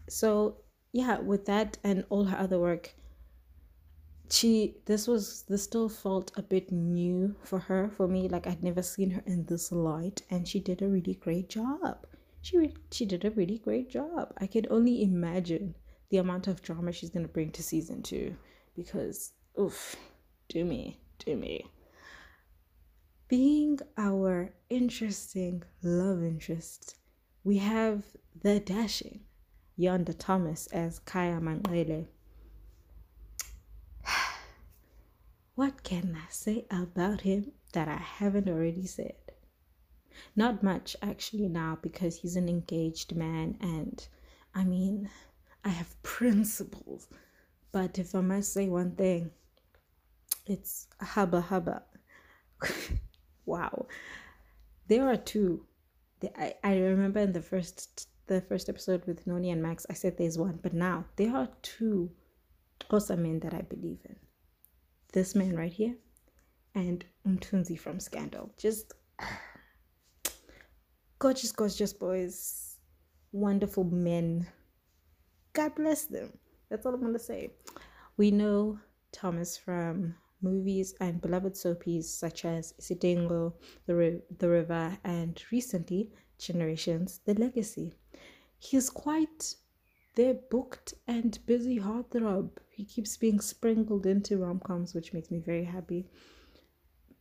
So, 0.09 0.57
yeah, 0.91 1.19
with 1.19 1.45
that 1.45 1.77
and 1.85 2.03
all 2.09 2.25
her 2.25 2.37
other 2.37 2.59
work, 2.59 2.93
she 4.33 4.77
this 4.85 5.07
was 5.07 5.43
this 5.43 5.63
still 5.63 5.87
felt 5.87 6.31
a 6.35 6.41
bit 6.41 6.71
new 6.71 7.35
for 7.43 7.59
her 7.59 7.89
for 7.95 8.07
me 8.07 8.27
like 8.27 8.47
I'd 8.47 8.63
never 8.63 8.81
seen 8.81 9.11
her 9.11 9.23
in 9.27 9.45
this 9.45 9.71
light 9.71 10.23
and 10.29 10.47
she 10.47 10.59
did 10.59 10.81
a 10.81 10.87
really 10.87 11.13
great 11.13 11.49
job. 11.49 12.07
She 12.41 12.57
re- 12.57 12.75
she 12.91 13.05
did 13.05 13.25
a 13.25 13.31
really 13.31 13.59
great 13.59 13.89
job. 13.89 14.33
I 14.39 14.47
can 14.47 14.65
only 14.71 15.03
imagine 15.03 15.75
the 16.09 16.17
amount 16.17 16.47
of 16.47 16.61
drama 16.61 16.91
she's 16.91 17.11
going 17.11 17.25
to 17.25 17.31
bring 17.31 17.51
to 17.51 17.63
season 17.63 18.01
2 18.01 18.35
because 18.75 19.33
oof 19.59 19.95
do 20.49 20.65
me, 20.65 20.99
do 21.19 21.35
me. 21.35 21.65
Being 23.27 23.79
our 23.97 24.53
interesting 24.69 25.63
love 25.81 26.23
interest, 26.23 26.97
we 27.43 27.57
have 27.57 28.03
the 28.41 28.59
dashing 28.59 29.21
Yonda 29.79 30.15
Thomas 30.17 30.67
as 30.67 30.99
Kaya 30.99 31.39
Manqele. 31.39 32.07
What 35.55 35.83
can 35.83 36.17
I 36.19 36.31
say 36.31 36.65
about 36.71 37.21
him 37.21 37.51
that 37.73 37.87
I 37.87 37.97
haven't 37.97 38.49
already 38.49 38.87
said? 38.87 39.15
Not 40.35 40.63
much 40.63 40.95
actually 41.01 41.47
now 41.47 41.77
because 41.81 42.17
he's 42.17 42.35
an 42.35 42.49
engaged 42.49 43.15
man 43.15 43.57
and 43.61 44.07
I 44.55 44.63
mean, 44.63 45.09
I 45.63 45.69
have 45.69 46.01
principles. 46.03 47.07
But 47.71 47.99
if 47.99 48.15
I 48.15 48.21
must 48.21 48.51
say 48.51 48.67
one 48.67 48.95
thing, 48.95 49.31
it's 50.45 50.87
haba 51.01 51.43
haba. 51.43 51.81
wow. 53.45 53.87
There 54.87 55.07
are 55.07 55.17
two. 55.17 55.65
I, 56.37 56.55
I 56.63 56.77
remember 56.77 57.19
in 57.19 57.33
the 57.33 57.41
first 57.41 58.07
the 58.27 58.41
first 58.41 58.69
episode 58.69 59.05
with 59.05 59.27
Noni 59.27 59.51
and 59.51 59.61
Max, 59.61 59.85
I 59.89 59.93
said 59.93 60.17
there's 60.17 60.37
one, 60.37 60.59
but 60.63 60.73
now 60.73 61.05
there 61.17 61.35
are 61.35 61.49
two 61.61 62.11
awesome 62.89 63.23
men 63.23 63.39
that 63.41 63.53
I 63.53 63.61
believe 63.61 63.99
in. 64.05 64.15
This 65.13 65.35
man 65.35 65.55
right 65.55 65.71
here 65.71 65.95
and 66.73 67.05
Umtunzi 67.27 67.79
from 67.79 67.99
Scandal. 67.99 68.51
Just 68.57 68.93
gorgeous, 71.19 71.51
gorgeous 71.51 71.93
boys. 71.93 72.79
Wonderful 73.31 73.83
men. 73.83 74.47
God 75.53 75.75
bless 75.75 76.05
them. 76.05 76.33
That's 76.67 76.87
all 76.87 76.95
I'm 76.95 77.13
to 77.13 77.19
say. 77.19 77.51
We 78.17 78.31
know 78.31 78.79
Thomas 79.11 79.55
from 79.55 80.15
movies 80.41 80.95
and 80.99 81.21
beloved 81.21 81.53
soapies 81.53 82.05
such 82.05 82.43
as 82.43 82.73
Isidingo, 82.81 83.53
the, 83.85 84.19
the 84.39 84.49
River, 84.49 84.97
and 85.03 85.39
recently 85.51 86.09
Generations, 86.39 87.19
The 87.25 87.35
Legacy. 87.35 87.93
He's 88.57 88.89
quite 88.89 89.57
their 90.15 90.33
booked 90.33 90.93
and 91.07 91.37
busy 91.45 91.79
heartthrob. 91.79 92.51
He 92.69 92.85
keeps 92.85 93.17
being 93.17 93.39
sprinkled 93.39 94.05
into 94.05 94.37
rom 94.37 94.59
coms, 94.59 94.93
which 94.93 95.13
makes 95.13 95.31
me 95.31 95.39
very 95.39 95.63
happy. 95.63 96.07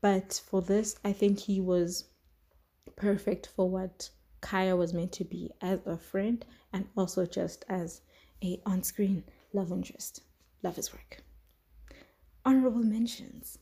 But 0.00 0.42
for 0.46 0.62
this, 0.62 0.96
I 1.04 1.12
think 1.12 1.38
he 1.38 1.60
was 1.60 2.08
perfect 2.96 3.46
for 3.46 3.68
what 3.70 4.10
Kaya 4.40 4.76
was 4.76 4.92
meant 4.92 5.12
to 5.12 5.24
be 5.24 5.50
as 5.60 5.80
a 5.86 5.96
friend 5.96 6.44
and 6.72 6.86
also 6.96 7.24
just 7.26 7.64
as 7.68 8.00
a 8.42 8.60
on-screen 8.66 9.24
love 9.52 9.70
interest. 9.70 10.22
Love 10.62 10.76
his 10.76 10.92
work 10.92 11.22
honorable 12.44 12.82
mentions. 12.82 13.58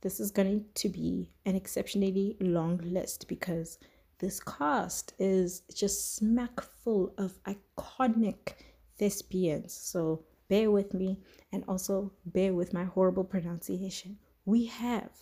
This 0.00 0.20
is 0.20 0.30
going 0.30 0.64
to 0.74 0.88
be 0.88 1.30
an 1.44 1.56
exceptionally 1.56 2.36
long 2.40 2.78
list 2.78 3.26
because 3.28 3.78
this 4.18 4.40
cast 4.40 5.12
is 5.18 5.62
just 5.72 6.16
smack 6.16 6.60
full 6.60 7.14
of 7.18 7.38
iconic 7.44 8.54
thespians. 8.98 9.72
So 9.72 10.24
bear 10.48 10.70
with 10.70 10.92
me 10.92 11.20
and 11.52 11.64
also 11.68 12.12
bear 12.26 12.52
with 12.52 12.72
my 12.72 12.84
horrible 12.84 13.24
pronunciation. 13.24 14.18
We 14.44 14.66
have 14.66 15.12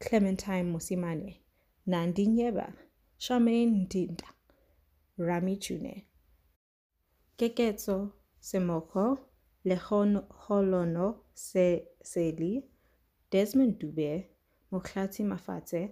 Clementine 0.00 0.72
Mosimane, 0.72 1.38
Nandi 1.86 2.26
Nyembe, 2.26 2.72
Charmaine 3.18 3.88
Ndinda, 3.88 4.30
Rami 5.16 5.56
Chuene, 5.56 6.04
Keketso 7.36 8.12
Semoko, 8.40 9.18
Lekgono 9.66 11.16
Seli, 11.34 12.62
Desmond 13.30 13.78
Dube, 13.80 14.26
Mokhlati 14.72 15.24
Mafatse. 15.24 15.90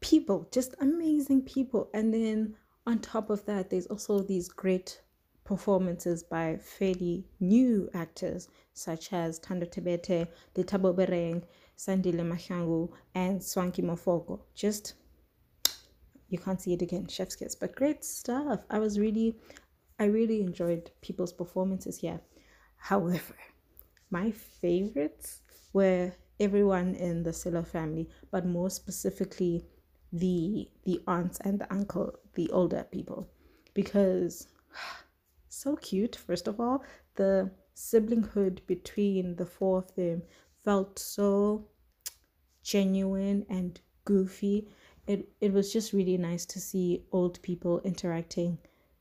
People, 0.00 0.48
just 0.52 0.74
amazing 0.80 1.42
people. 1.42 1.90
And 1.94 2.12
then 2.12 2.56
on 2.86 3.00
top 3.00 3.30
of 3.30 3.44
that, 3.46 3.70
there's 3.70 3.86
also 3.86 4.20
these 4.20 4.48
great 4.48 5.00
performances 5.44 6.22
by 6.22 6.58
fairly 6.62 7.24
new 7.40 7.88
actors 7.94 8.48
such 8.74 9.12
as 9.12 9.40
Thando 9.40 9.66
Thabethe, 9.66 10.28
Letabo 10.54 10.94
Bereng, 10.94 11.42
Sandile 11.76 12.20
Mahlangu, 12.20 12.90
and 13.14 13.40
Swankie 13.40 13.82
Mafoko. 13.82 14.40
Just 14.54 14.94
you 16.28 16.38
can't 16.38 16.60
see 16.60 16.74
it 16.74 16.82
again, 16.82 17.06
chef's 17.06 17.36
kiss, 17.36 17.54
but 17.54 17.74
great 17.74 18.04
stuff. 18.04 18.64
I 18.68 18.78
was 18.78 18.98
really 18.98 19.36
I 19.98 20.04
really 20.04 20.40
enjoyed 20.40 20.90
people's 21.00 21.32
performances 21.32 21.98
here. 21.98 22.20
However, 22.76 23.34
my 24.10 24.30
favorites 24.30 25.40
were 25.72 26.12
everyone 26.40 26.94
in 26.94 27.22
the 27.22 27.30
Sello 27.32 27.66
family, 27.66 28.08
but 28.30 28.46
more 28.46 28.70
specifically 28.70 29.64
the 30.12 30.68
the 30.84 31.00
aunts 31.06 31.38
and 31.40 31.60
the 31.60 31.72
uncle, 31.72 32.18
the 32.34 32.50
older 32.50 32.86
people, 32.90 33.28
because 33.74 34.48
so 35.48 35.76
cute. 35.76 36.16
First 36.16 36.48
of 36.48 36.60
all, 36.60 36.84
the 37.16 37.50
siblinghood 37.74 38.66
between 38.66 39.36
the 39.36 39.46
four 39.46 39.78
of 39.78 39.94
them 39.94 40.22
felt 40.64 40.98
so 40.98 41.68
genuine 42.62 43.46
and 43.48 43.80
goofy. 44.04 44.68
It 45.06 45.28
it 45.40 45.52
was 45.52 45.72
just 45.72 45.92
really 45.92 46.18
nice 46.18 46.46
to 46.46 46.60
see 46.60 47.04
old 47.12 47.40
people 47.42 47.80
interacting 47.84 48.58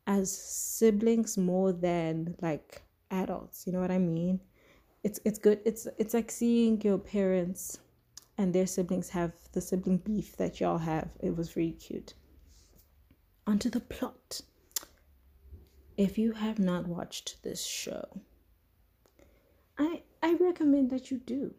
as 0.08 0.32
siblings 0.32 1.38
more 1.38 1.74
than 1.74 2.36
like 2.41 2.82
adults 3.12 3.67
you 3.67 3.74
know 3.74 3.82
what 3.82 3.91
i 3.91 3.98
mean 3.98 4.39
it's 5.08 5.22
it's 5.24 5.40
good. 5.40 5.62
It's 5.64 5.88
it's 5.98 6.14
like 6.14 6.30
seeing 6.30 6.82
your 6.82 6.98
parents 6.98 7.80
and 8.38 8.54
their 8.54 8.68
siblings 8.68 9.08
have 9.12 9.32
the 9.54 9.62
sibling 9.62 10.00
beef 10.00 10.36
that 10.36 10.60
y'all 10.60 10.80
have. 10.80 11.08
It 11.22 11.34
was 11.38 11.56
really 11.56 11.72
cute. 11.72 12.14
Onto 13.46 13.70
the 13.70 13.80
plot. 13.80 14.42
If 15.96 16.18
you 16.18 16.34
have 16.34 16.60
not 16.60 16.88
watched 16.88 17.42
this 17.42 17.66
show 17.66 18.06
i 19.80 20.02
i 20.22 20.34
recommend 20.42 20.90
that 20.90 21.10
you 21.10 21.20
do. 21.20 21.54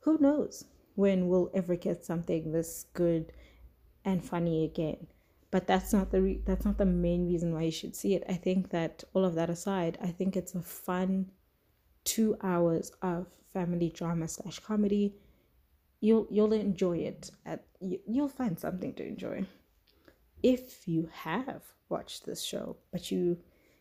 Who 0.00 0.18
knows 0.18 0.64
when 0.96 1.28
we'll 1.28 1.52
ever 1.54 1.76
get 1.76 2.04
something 2.04 2.50
this 2.50 2.86
good 2.94 3.32
and 4.04 4.24
funny 4.24 4.64
again. 4.64 5.06
But 5.52 5.68
that's 5.68 5.92
not 5.92 6.10
the 6.10 6.20
re- 6.20 6.42
that's 6.44 6.64
not 6.64 6.78
the 6.78 6.84
main 6.84 7.28
reason 7.28 7.52
why 7.54 7.62
you 7.62 7.70
should 7.70 7.94
see 7.94 8.14
it. 8.16 8.24
I 8.28 8.34
think 8.34 8.70
that 8.70 9.04
all 9.14 9.24
of 9.24 9.36
that 9.36 9.50
aside 9.50 9.98
i 10.02 10.08
think 10.08 10.36
it's 10.36 10.56
a 10.56 10.62
fun 10.62 11.30
two 12.06 12.36
hours 12.42 12.92
of 13.02 13.26
family 13.52 13.90
drama 13.90 14.28
slash 14.28 14.58
comedy. 14.60 15.14
You'll 16.00 16.26
you'll 16.30 16.52
enjoy 16.54 16.98
it. 16.98 17.30
At 17.44 17.64
you'll 17.80 18.28
find 18.28 18.58
something 18.58 18.94
to 18.94 19.06
enjoy. 19.06 19.44
If 20.42 20.88
you 20.88 21.10
have 21.12 21.62
watched 21.88 22.24
this 22.24 22.42
show, 22.42 22.76
but 22.92 23.10
you 23.10 23.36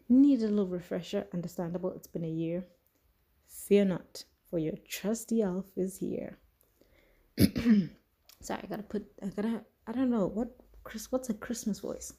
need 0.10 0.42
a 0.42 0.48
little 0.48 0.68
refresher, 0.68 1.28
understandable. 1.34 1.92
It's 1.92 2.08
been 2.08 2.24
a 2.24 2.40
year. 2.44 2.66
Fear 3.48 3.86
not, 3.86 4.24
for 4.50 4.60
your 4.60 4.78
trusty 4.90 5.42
elf 5.42 5.66
is 5.76 5.98
here. 5.98 6.38
Sorry, 7.38 8.62
I 8.64 8.68
gotta 8.68 8.84
put. 8.84 9.06
I 9.22 9.28
gotta. 9.28 9.64
I 9.88 9.92
don't 9.92 10.10
know 10.10 10.28
what. 10.28 10.50
Chris, 10.84 11.12
what's 11.12 11.30
a 11.30 11.34
Christmas 11.34 11.80
voice? 11.80 12.14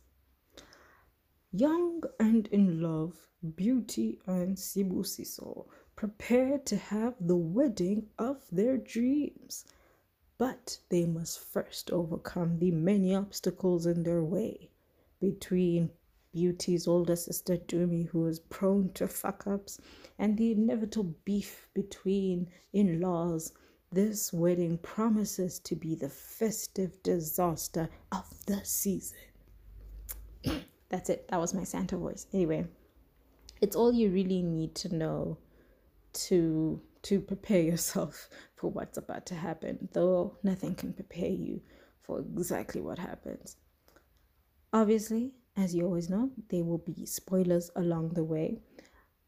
Young 1.53 2.03
and 2.21 2.49
in 2.49 2.83
love, 2.83 3.15
Beauty 3.55 4.19
and 4.27 4.57
Sibusiso 4.57 5.67
prepare 5.97 6.59
to 6.59 6.77
have 6.77 7.15
the 7.19 7.37
wedding 7.37 8.07
of 8.19 8.43
their 8.53 8.77
dreams. 8.77 9.65
But 10.39 10.79
they 10.91 11.07
must 11.07 11.41
first 11.41 11.91
overcome 11.91 12.59
the 12.59 12.71
many 12.71 13.15
obstacles 13.15 13.87
in 13.87 14.03
their 14.03 14.23
way. 14.23 14.71
Between 15.19 15.91
Beauty's 16.33 16.87
older 16.87 17.17
sister 17.17 17.57
Dumi, 17.57 18.09
who 18.09 18.27
is 18.27 18.41
prone 18.41 18.93
to 18.93 19.09
fuck 19.09 19.47
ups, 19.47 19.81
and 20.19 20.37
the 20.37 20.53
inevitable 20.53 21.15
beef 21.25 21.71
between 21.73 22.51
in 22.75 23.01
laws, 23.01 23.55
this 23.91 24.35
wedding 24.35 24.77
promises 24.77 25.59
to 25.61 25.75
be 25.75 25.95
the 25.95 26.11
festive 26.11 27.03
disaster 27.03 27.89
of 28.13 28.45
the 28.45 28.63
season. 28.63 29.17
That's 30.91 31.09
it. 31.09 31.27
That 31.29 31.41
was 31.41 31.55
my 31.55 31.65
Santa 31.65 31.97
voice. 31.97 32.27
Anyway, 32.35 32.67
it's 33.63 33.75
all 33.75 33.95
you 33.95 34.11
really 34.11 34.43
need 34.43 34.75
to 34.75 34.95
know 34.95 35.39
to 36.17 36.81
to 37.03 37.21
prepare 37.21 37.61
yourself 37.61 38.29
for 38.57 38.71
what's 38.71 38.99
about 38.99 39.27
to 39.27 39.35
happen, 39.35 39.89
though 39.93 40.37
nothing 40.43 40.75
can 40.75 40.93
prepare 40.93 41.31
you 41.31 41.61
for 42.03 42.21
exactly 42.21 42.81
what 42.81 42.99
happens. 42.99 43.57
Obviously, 44.73 45.33
as 45.57 45.75
you 45.75 45.85
always 45.85 46.11
know, 46.11 46.31
there 46.49 46.65
will 46.65 46.79
be 46.79 47.07
spoilers 47.07 47.71
along 47.77 48.11
the 48.11 48.25
way. 48.25 48.59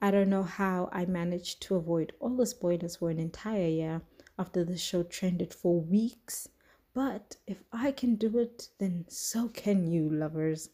I 0.01 0.11
don't 0.11 0.29
know 0.29 0.43
how 0.43 0.89
I 0.93 1.07
managed 1.07 1.63
to 1.63 1.77
avoid 1.77 2.13
all 2.21 2.37
the 2.37 2.47
spoilers 2.47 2.97
for 2.97 3.11
an 3.11 3.19
entire 3.19 3.69
year 3.69 4.03
after 4.39 4.65
the 4.65 4.77
show 4.77 5.03
trended 5.03 5.55
for 5.55 5.81
weeks, 5.81 6.49
but 6.95 7.37
if 7.47 7.63
I 7.73 7.93
can 7.93 8.17
do 8.17 8.39
it, 8.39 8.69
then 8.79 9.05
so 9.09 9.49
can 9.49 9.87
you, 9.87 10.09
lovers. 10.09 10.71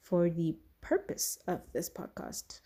For 0.00 0.30
the 0.30 0.56
purpose 0.80 1.38
of 1.46 1.60
this 1.72 1.90
podcast, 1.90 2.60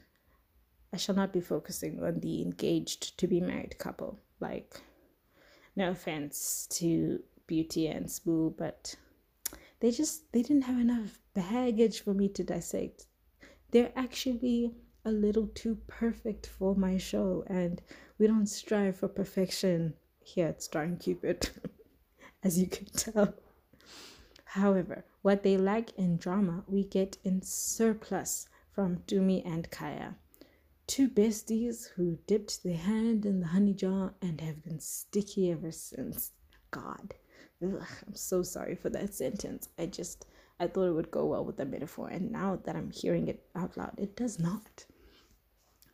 I 0.93 0.99
shall 0.99 1.15
not 1.15 1.33
be 1.33 1.41
focusing 1.41 2.03
on 2.03 2.21
the 2.21 2.43
engaged 2.43 3.19
to 3.19 3.27
be 3.27 3.41
married 3.41 3.79
couple. 3.79 4.21
Like, 4.41 4.81
no 5.75 5.91
offense 5.91 6.67
to 6.73 7.23
Beauty 7.47 7.87
and 7.87 8.07
Spoo, 8.07 8.55
but 8.57 8.95
they 9.81 9.91
just 9.91 10.31
they 10.33 10.43
didn't 10.43 10.65
have 10.65 10.79
enough 10.79 11.19
baggage 11.35 12.01
for 12.03 12.13
me 12.13 12.29
to 12.29 12.45
dissect. 12.45 13.07
They're 13.71 13.93
actually 13.97 14.75
a 15.05 15.11
little 15.11 15.49
too 15.49 15.79
perfect 15.87 16.47
for 16.47 16.75
my 16.75 16.99
show, 16.99 17.43
and 17.47 17.81
we 18.19 18.27
don't 18.27 18.47
strive 18.47 18.97
for 18.97 19.09
perfection 19.09 19.95
here 20.21 20.49
at 20.49 20.63
Starring 20.63 20.99
Cupid, 20.99 21.49
as 22.45 22.59
you 22.59 22.67
can 22.67 22.87
tell. 22.87 23.35
However, 24.45 25.07
what 25.23 25.43
they 25.43 25.57
lack 25.57 25.93
in 25.97 26.19
drama, 26.19 26.65
we 26.67 26.85
get 26.85 27.17
in 27.25 27.41
surplus 27.41 28.49
from 28.71 28.99
Dumi 29.07 29.43
and 29.47 29.71
Kaya 29.71 30.17
two 30.87 31.09
besties 31.09 31.89
who 31.91 32.19
dipped 32.27 32.63
their 32.63 32.77
hand 32.77 33.25
in 33.27 33.41
the 33.41 33.47
honey 33.49 33.75
jar 33.75 34.15
and 34.21 34.41
have 34.41 34.63
been 34.63 34.81
sticky 34.81 35.51
ever 35.51 35.71
since. 35.71 36.33
God, 36.71 37.15
Ugh, 37.63 37.87
I'm 38.07 38.15
so 38.15 38.43
sorry 38.43 38.75
for 38.75 38.91
that 38.91 39.15
sentence. 39.15 39.69
I 39.79 39.87
just 39.87 40.27
I 40.59 40.67
thought 40.67 40.89
it 40.89 40.93
would 40.93 41.11
go 41.11 41.27
well 41.27 41.45
with 41.45 41.57
the 41.57 41.65
metaphor, 41.65 42.09
and 42.09 42.31
now 42.31 42.57
that 42.65 42.77
I'm 42.77 42.91
hearing 42.91 43.29
it 43.29 43.45
out 43.55 43.77
loud, 43.77 43.95
it 43.99 44.17
does 44.17 44.39
not. 44.39 44.85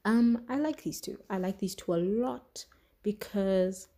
Um, 0.04 0.44
I 0.48 0.56
like 0.56 0.82
these 0.82 1.00
two. 1.00 1.18
I 1.28 1.38
like 1.38 1.58
these 1.58 1.74
two 1.74 1.94
a 1.94 1.96
lot 1.96 2.64
because 3.02 3.88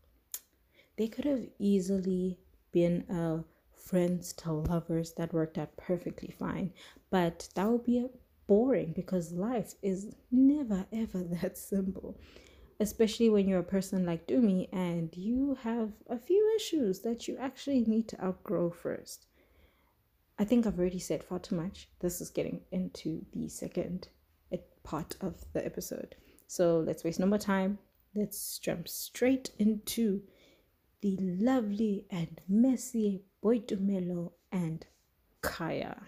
they 0.96 1.06
could 1.08 1.24
have 1.24 1.46
easily 1.58 2.38
been 2.72 3.04
a 3.08 3.44
friends 3.76 4.32
to 4.34 4.52
lovers 4.52 5.12
that 5.12 5.32
worked 5.32 5.58
out 5.58 5.76
perfectly 5.76 6.34
fine, 6.38 6.72
but 7.10 7.48
that 7.54 7.68
would 7.68 7.84
be 7.84 7.98
a 7.98 8.08
boring 8.50 8.92
because 8.96 9.30
life 9.30 9.74
is 9.80 10.12
never 10.32 10.84
ever 10.92 11.22
that 11.40 11.56
simple 11.56 12.18
especially 12.80 13.28
when 13.28 13.46
you're 13.46 13.60
a 13.60 13.74
person 13.76 14.06
like 14.06 14.26
Dumi 14.26 14.66
and 14.72 15.14
you 15.14 15.56
have 15.62 15.92
a 16.08 16.18
few 16.18 16.52
issues 16.56 17.00
that 17.00 17.28
you 17.28 17.36
actually 17.38 17.82
need 17.82 18.08
to 18.08 18.24
outgrow 18.24 18.70
first. 18.70 19.26
I 20.38 20.44
think 20.44 20.66
I've 20.66 20.78
already 20.78 20.98
said 20.98 21.22
far 21.22 21.38
too 21.38 21.54
much. 21.54 21.90
This 22.00 22.22
is 22.22 22.30
getting 22.30 22.62
into 22.72 23.26
the 23.34 23.50
second 23.50 24.08
eh, 24.50 24.56
part 24.82 25.14
of 25.20 25.44
the 25.52 25.64
episode. 25.64 26.16
So 26.46 26.80
let's 26.80 27.04
waste 27.04 27.20
no 27.20 27.26
more 27.26 27.38
time. 27.38 27.78
Let's 28.14 28.58
jump 28.58 28.88
straight 28.88 29.50
into 29.58 30.22
the 31.02 31.18
lovely 31.20 32.06
and 32.10 32.40
messy 32.48 33.24
Boitumelo 33.44 34.32
and 34.50 34.86
Kaya. 35.42 36.00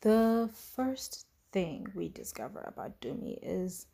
The 0.00 0.50
first 0.52 1.26
thing 1.50 1.86
we 1.94 2.10
discover 2.10 2.62
about 2.66 3.00
Dumi 3.00 3.38
is 3.42 3.86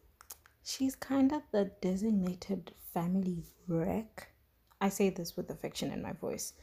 she's 0.64 0.96
kind 0.96 1.33
of 1.33 1.42
the 1.53 1.70
designated 1.81 2.72
family 2.92 3.44
wreck. 3.68 4.29
I 4.81 4.88
say 4.88 5.11
this 5.11 5.37
with 5.37 5.50
affection 5.50 5.92
in 5.92 6.03
my 6.03 6.12
voice. 6.12 6.55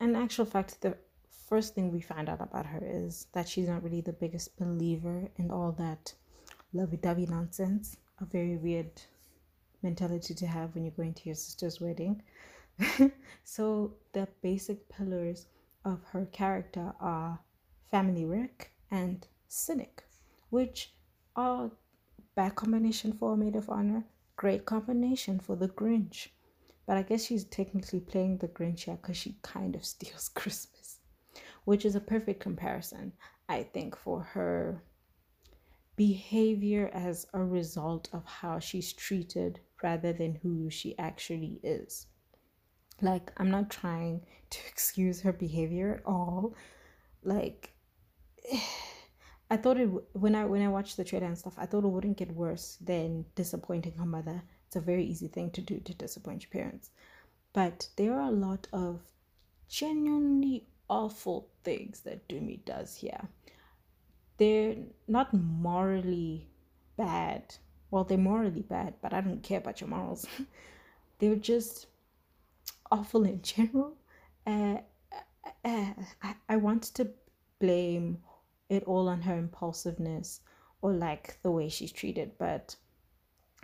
In 0.00 0.16
actual 0.16 0.46
fact, 0.46 0.80
the 0.80 0.96
first 1.48 1.74
thing 1.74 1.92
we 1.92 2.00
find 2.00 2.28
out 2.28 2.40
about 2.40 2.66
her 2.66 2.80
is 2.82 3.28
that 3.34 3.48
she's 3.48 3.68
not 3.68 3.84
really 3.84 4.00
the 4.00 4.12
biggest 4.12 4.56
believer 4.58 5.28
in 5.36 5.50
all 5.50 5.72
that 5.78 6.12
lovey 6.72 6.96
dovey 6.96 7.26
nonsense. 7.26 7.96
A 8.20 8.24
very 8.24 8.56
weird 8.56 8.90
mentality 9.82 10.34
to 10.34 10.46
have 10.46 10.74
when 10.74 10.84
you're 10.84 10.92
going 10.92 11.14
to 11.14 11.26
your 11.26 11.36
sister's 11.36 11.80
wedding. 11.80 12.20
so, 13.44 13.94
the 14.12 14.28
basic 14.42 14.88
pillars 14.88 15.46
of 15.84 16.02
her 16.12 16.26
character 16.26 16.92
are 17.00 17.40
family 17.90 18.24
wreck, 18.24 18.70
and 18.90 19.26
cynic, 19.48 20.04
which 20.50 20.94
are 21.36 21.70
bad 22.34 22.54
combination 22.54 23.12
for 23.12 23.32
a 23.32 23.36
maid 23.36 23.56
of 23.56 23.68
honor, 23.70 24.04
great 24.36 24.64
combination 24.64 25.40
for 25.40 25.56
the 25.56 25.68
Grinch. 25.68 26.28
But 26.86 26.96
I 26.96 27.02
guess 27.02 27.24
she's 27.24 27.44
technically 27.44 28.00
playing 28.00 28.38
the 28.38 28.48
Grinch 28.48 28.84
here 28.84 28.98
because 29.00 29.16
she 29.16 29.38
kind 29.42 29.74
of 29.74 29.84
steals 29.92 30.28
Christmas, 30.28 30.98
which 31.64 31.84
is 31.84 31.94
a 31.94 32.00
perfect 32.00 32.40
comparison, 32.40 33.12
I 33.48 33.62
think, 33.62 33.96
for 33.96 34.22
her 34.22 34.82
behavior 35.96 36.90
as 36.92 37.26
a 37.34 37.42
result 37.42 38.08
of 38.12 38.24
how 38.24 38.58
she's 38.58 38.92
treated 38.92 39.60
rather 39.82 40.12
than 40.12 40.36
who 40.36 40.70
she 40.70 40.96
actually 40.98 41.58
is. 41.62 42.06
Like, 43.00 43.32
I'm 43.36 43.50
not 43.50 43.70
trying 43.70 44.22
to 44.50 44.58
excuse 44.68 45.20
her 45.22 45.32
behavior 45.32 45.94
at 45.94 46.06
all. 46.06 46.54
Like, 47.22 47.72
I 49.50 49.56
thought 49.56 49.80
it 49.80 49.88
when 50.12 50.34
I 50.34 50.44
when 50.44 50.60
I 50.60 50.68
watched 50.68 50.96
the 50.96 51.04
trailer 51.04 51.26
and 51.26 51.38
stuff, 51.38 51.54
I 51.56 51.64
thought 51.64 51.84
it 51.84 51.88
wouldn't 51.88 52.18
get 52.18 52.32
worse 52.32 52.76
than 52.80 53.24
disappointing 53.34 53.94
her 53.94 54.04
mother. 54.04 54.42
It's 54.66 54.76
a 54.76 54.80
very 54.80 55.04
easy 55.04 55.28
thing 55.28 55.50
to 55.52 55.62
do 55.62 55.80
to 55.80 55.94
disappoint 55.94 56.42
your 56.42 56.50
parents, 56.50 56.90
but 57.54 57.88
there 57.96 58.12
are 58.12 58.28
a 58.28 58.40
lot 58.46 58.68
of 58.72 59.00
genuinely 59.68 60.66
awful 60.88 61.48
things 61.64 62.00
that 62.00 62.28
Dumi 62.28 62.64
does 62.64 62.96
here. 62.96 63.28
They're 64.36 64.76
not 65.06 65.32
morally 65.32 66.48
bad. 66.96 67.54
Well, 67.90 68.04
they're 68.04 68.18
morally 68.18 68.62
bad, 68.62 68.94
but 69.00 69.12
I 69.12 69.20
don't 69.20 69.42
care 69.42 69.58
about 69.58 69.80
your 69.80 69.88
morals. 69.88 70.26
they're 71.18 71.36
just 71.36 71.86
awful 72.90 73.24
in 73.24 73.42
general. 73.42 73.96
Uh, 74.46 74.78
uh, 75.64 75.92
I, 76.22 76.34
I 76.48 76.56
want 76.56 76.84
to 76.94 77.10
blame 77.60 78.18
it 78.68 78.84
all 78.84 79.08
on 79.08 79.22
her 79.22 79.36
impulsiveness 79.36 80.40
or 80.82 80.92
like 80.92 81.38
the 81.42 81.50
way 81.50 81.68
she's 81.68 81.92
treated, 81.92 82.32
but 82.38 82.76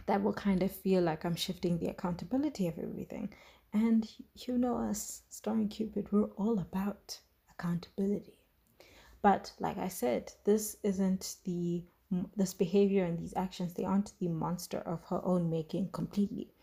that 0.07 0.23
will 0.23 0.33
kind 0.33 0.63
of 0.63 0.71
feel 0.71 1.03
like 1.03 1.25
I'm 1.25 1.37
shifting 1.37 1.79
the 1.79 1.89
accountability 1.89 2.67
of 2.67 2.79
everything. 2.79 3.33
And 3.73 4.09
you 4.35 4.59
know 4.59 4.77
us, 4.77 5.23
Starring 5.31 5.69
Cupid, 5.69 6.13
we're 6.13 6.25
all 6.37 6.59
about 6.59 7.19
accountability. 7.51 8.39
But 9.23 9.53
like 9.59 9.79
I 9.79 9.89
said, 9.89 10.33
this 10.45 10.77
isn't 10.83 11.37
the 11.45 11.85
this 12.37 12.55
behavior 12.55 13.05
and 13.05 13.19
these 13.19 13.35
actions, 13.35 13.75
they 13.75 13.85
aren't 13.85 14.13
the 14.21 14.29
monster 14.29 14.79
of 14.79 15.03
her 15.05 15.21
own 15.25 15.51
making 15.51 15.89
completely. 15.91 16.54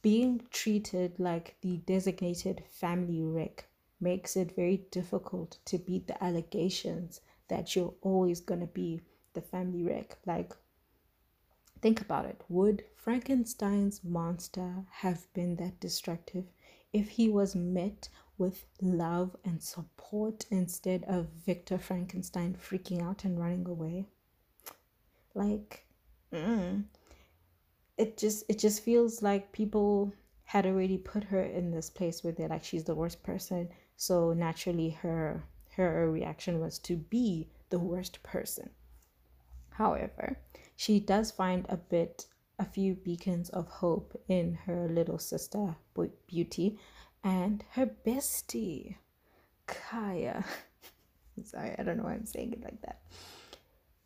Being 0.00 0.42
treated 0.50 1.18
like 1.18 1.56
the 1.60 1.78
designated 1.78 2.64
family 2.70 3.22
wreck 3.22 3.68
makes 4.00 4.36
it 4.36 4.54
very 4.54 4.84
difficult 4.90 5.58
to 5.64 5.78
beat 5.78 6.06
the 6.06 6.22
allegations 6.22 7.20
that 7.48 7.74
you're 7.74 7.94
always 8.02 8.40
going 8.40 8.60
to 8.60 8.66
be 8.66 9.00
the 9.34 9.40
family 9.40 9.82
wreck. 9.82 10.16
Like, 10.24 10.52
think 11.80 12.00
about 12.00 12.26
it. 12.26 12.42
Would 12.48 12.84
Frankenstein's 12.94 14.04
monster 14.04 14.84
have 14.90 15.32
been 15.32 15.56
that 15.56 15.80
destructive 15.80 16.44
if 16.92 17.08
he 17.08 17.28
was 17.28 17.56
met 17.56 18.08
with 18.36 18.66
love 18.80 19.36
and 19.44 19.62
support 19.62 20.46
instead 20.50 21.04
of 21.04 21.26
Victor 21.44 21.78
Frankenstein 21.78 22.54
freaking 22.54 23.02
out 23.02 23.24
and 23.24 23.38
running 23.38 23.66
away? 23.66 24.06
Like, 25.34 25.86
mm, 26.32 26.84
it 27.98 28.16
just 28.16 28.44
it 28.48 28.58
just 28.58 28.82
feels 28.82 29.22
like 29.22 29.52
people 29.52 30.12
had 30.44 30.64
already 30.64 30.96
put 30.96 31.24
her 31.24 31.42
in 31.42 31.70
this 31.70 31.90
place 31.90 32.24
where 32.24 32.32
they're 32.32 32.48
like 32.48 32.64
she's 32.64 32.84
the 32.84 32.94
worst 32.94 33.22
person. 33.22 33.68
So 33.96 34.32
naturally 34.32 34.90
her 35.02 35.44
her 35.76 36.10
reaction 36.10 36.60
was 36.60 36.78
to 36.80 36.96
be 36.96 37.48
the 37.70 37.78
worst 37.78 38.22
person. 38.22 38.70
However 39.70 40.38
she 40.76 41.00
does 41.00 41.30
find 41.30 41.66
a 41.68 41.76
bit 41.76 42.26
a 42.58 42.64
few 42.64 42.94
beacons 42.94 43.50
of 43.50 43.68
hope 43.68 44.20
in 44.28 44.54
her 44.66 44.88
little 44.88 45.18
sister 45.18 45.76
beauty 46.26 46.78
and 47.22 47.64
her 47.72 47.86
bestie 47.86 48.96
kaya. 49.66 50.44
Sorry 51.44 51.74
i 51.78 51.82
don't 51.84 51.98
know 51.98 52.04
why 52.04 52.14
i'm 52.14 52.26
saying 52.26 52.52
it 52.52 52.64
like 52.64 52.80
that 52.82 53.00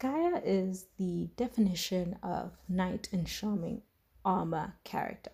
kaya 0.03 0.41
is 0.45 0.87
the 0.99 1.31
definition 1.37 2.17
of 2.23 2.59
knight 2.69 3.09
in 3.13 3.25
charming 3.25 3.83
armor 4.25 4.75
character 4.85 5.33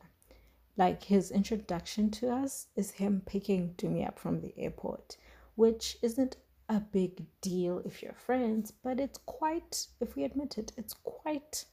like 0.79 1.03
his 1.03 1.33
introduction 1.33 2.09
to 2.09 2.31
us 2.31 2.69
is 2.77 2.93
him 2.93 3.21
picking 3.27 3.75
Dumi 3.77 4.07
up 4.07 4.17
from 4.17 4.41
the 4.41 4.55
airport, 4.57 5.17
which 5.57 5.99
isn't 6.03 6.37
a 6.69 6.79
big 6.79 7.27
deal 7.41 7.83
if 7.85 8.01
you're 8.01 8.13
friends, 8.13 8.73
but 8.85 9.01
it's 9.01 9.19
quite, 9.27 9.89
if 10.01 10.15
we 10.15 10.23
admit 10.23 10.57
it, 10.57 10.73
it's 10.77 10.95
quite 11.03 11.65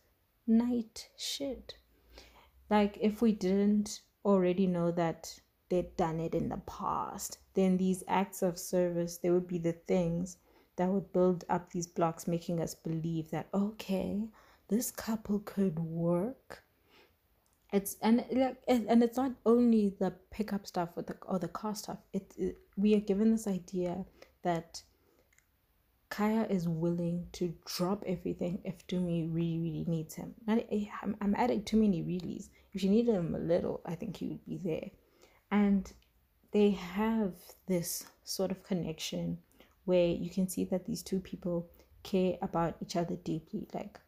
night 0.47 1.07
shit. 1.15 1.75
Like 2.67 2.97
if 2.99 3.21
we 3.21 3.31
didn't 3.31 4.01
already 4.25 4.65
know 4.65 4.89
that 4.93 5.39
they'd 5.69 5.95
done 5.97 6.19
it 6.19 6.33
in 6.33 6.49
the 6.49 6.61
past, 6.65 7.37
then 7.53 7.77
these 7.77 8.03
acts 8.07 8.41
of 8.41 8.57
service, 8.57 9.17
they 9.17 9.29
would 9.29 9.47
be 9.47 9.59
the 9.59 9.73
things 9.73 10.37
that 10.77 10.89
would 10.89 11.11
build 11.13 11.45
up 11.49 11.71
these 11.71 11.87
blocks, 11.87 12.27
making 12.27 12.61
us 12.61 12.75
believe 12.75 13.31
that, 13.31 13.47
okay, 13.53 14.27
this 14.67 14.91
couple 14.91 15.39
could 15.39 15.79
work 15.79 16.63
it's 17.71 17.97
and 18.01 18.23
like 18.31 18.57
and 18.67 19.03
it's 19.03 19.17
not 19.17 19.33
only 19.45 19.93
the 19.99 20.13
pickup 20.31 20.65
stuff 20.65 20.89
or 20.95 21.01
the 21.01 21.15
or 21.25 21.39
the 21.39 21.47
car 21.47 21.75
stuff 21.75 21.97
it, 22.13 22.33
it 22.37 22.57
we 22.77 22.95
are 22.95 23.01
given 23.01 23.31
this 23.31 23.47
idea 23.47 24.05
that 24.43 24.81
Kaya 26.09 26.47
is 26.49 26.69
willing 26.69 27.27
to 27.33 27.53
drop 27.65 28.03
everything 28.05 28.61
if 28.63 28.85
Dumi 28.87 29.27
really, 29.33 29.59
really 29.59 29.85
needs 29.87 30.13
him. 30.13 30.33
Not, 30.47 30.59
eh, 30.71 30.85
I'm, 31.01 31.17
I'm 31.19 31.35
adding 31.35 31.63
too 31.63 31.77
many 31.77 32.03
reallys. 32.03 32.49
If 32.71 32.81
she 32.81 32.89
needed 32.89 33.15
him 33.15 33.35
a 33.35 33.39
little, 33.39 33.81
I 33.85 33.95
think 33.95 34.15
he 34.15 34.27
would 34.27 34.45
be 34.45 34.57
there. 34.63 34.91
And 35.51 35.91
they 36.51 36.69
have 36.71 37.33
this 37.67 38.05
sort 38.23 38.51
of 38.51 38.63
connection 38.63 39.39
where 39.85 40.07
you 40.07 40.29
can 40.29 40.47
see 40.47 40.65
that 40.65 40.85
these 40.85 41.03
two 41.03 41.19
people 41.19 41.69
care 42.03 42.37
about 42.41 42.75
each 42.81 42.95
other 42.95 43.15
deeply, 43.15 43.67
like 43.73 43.99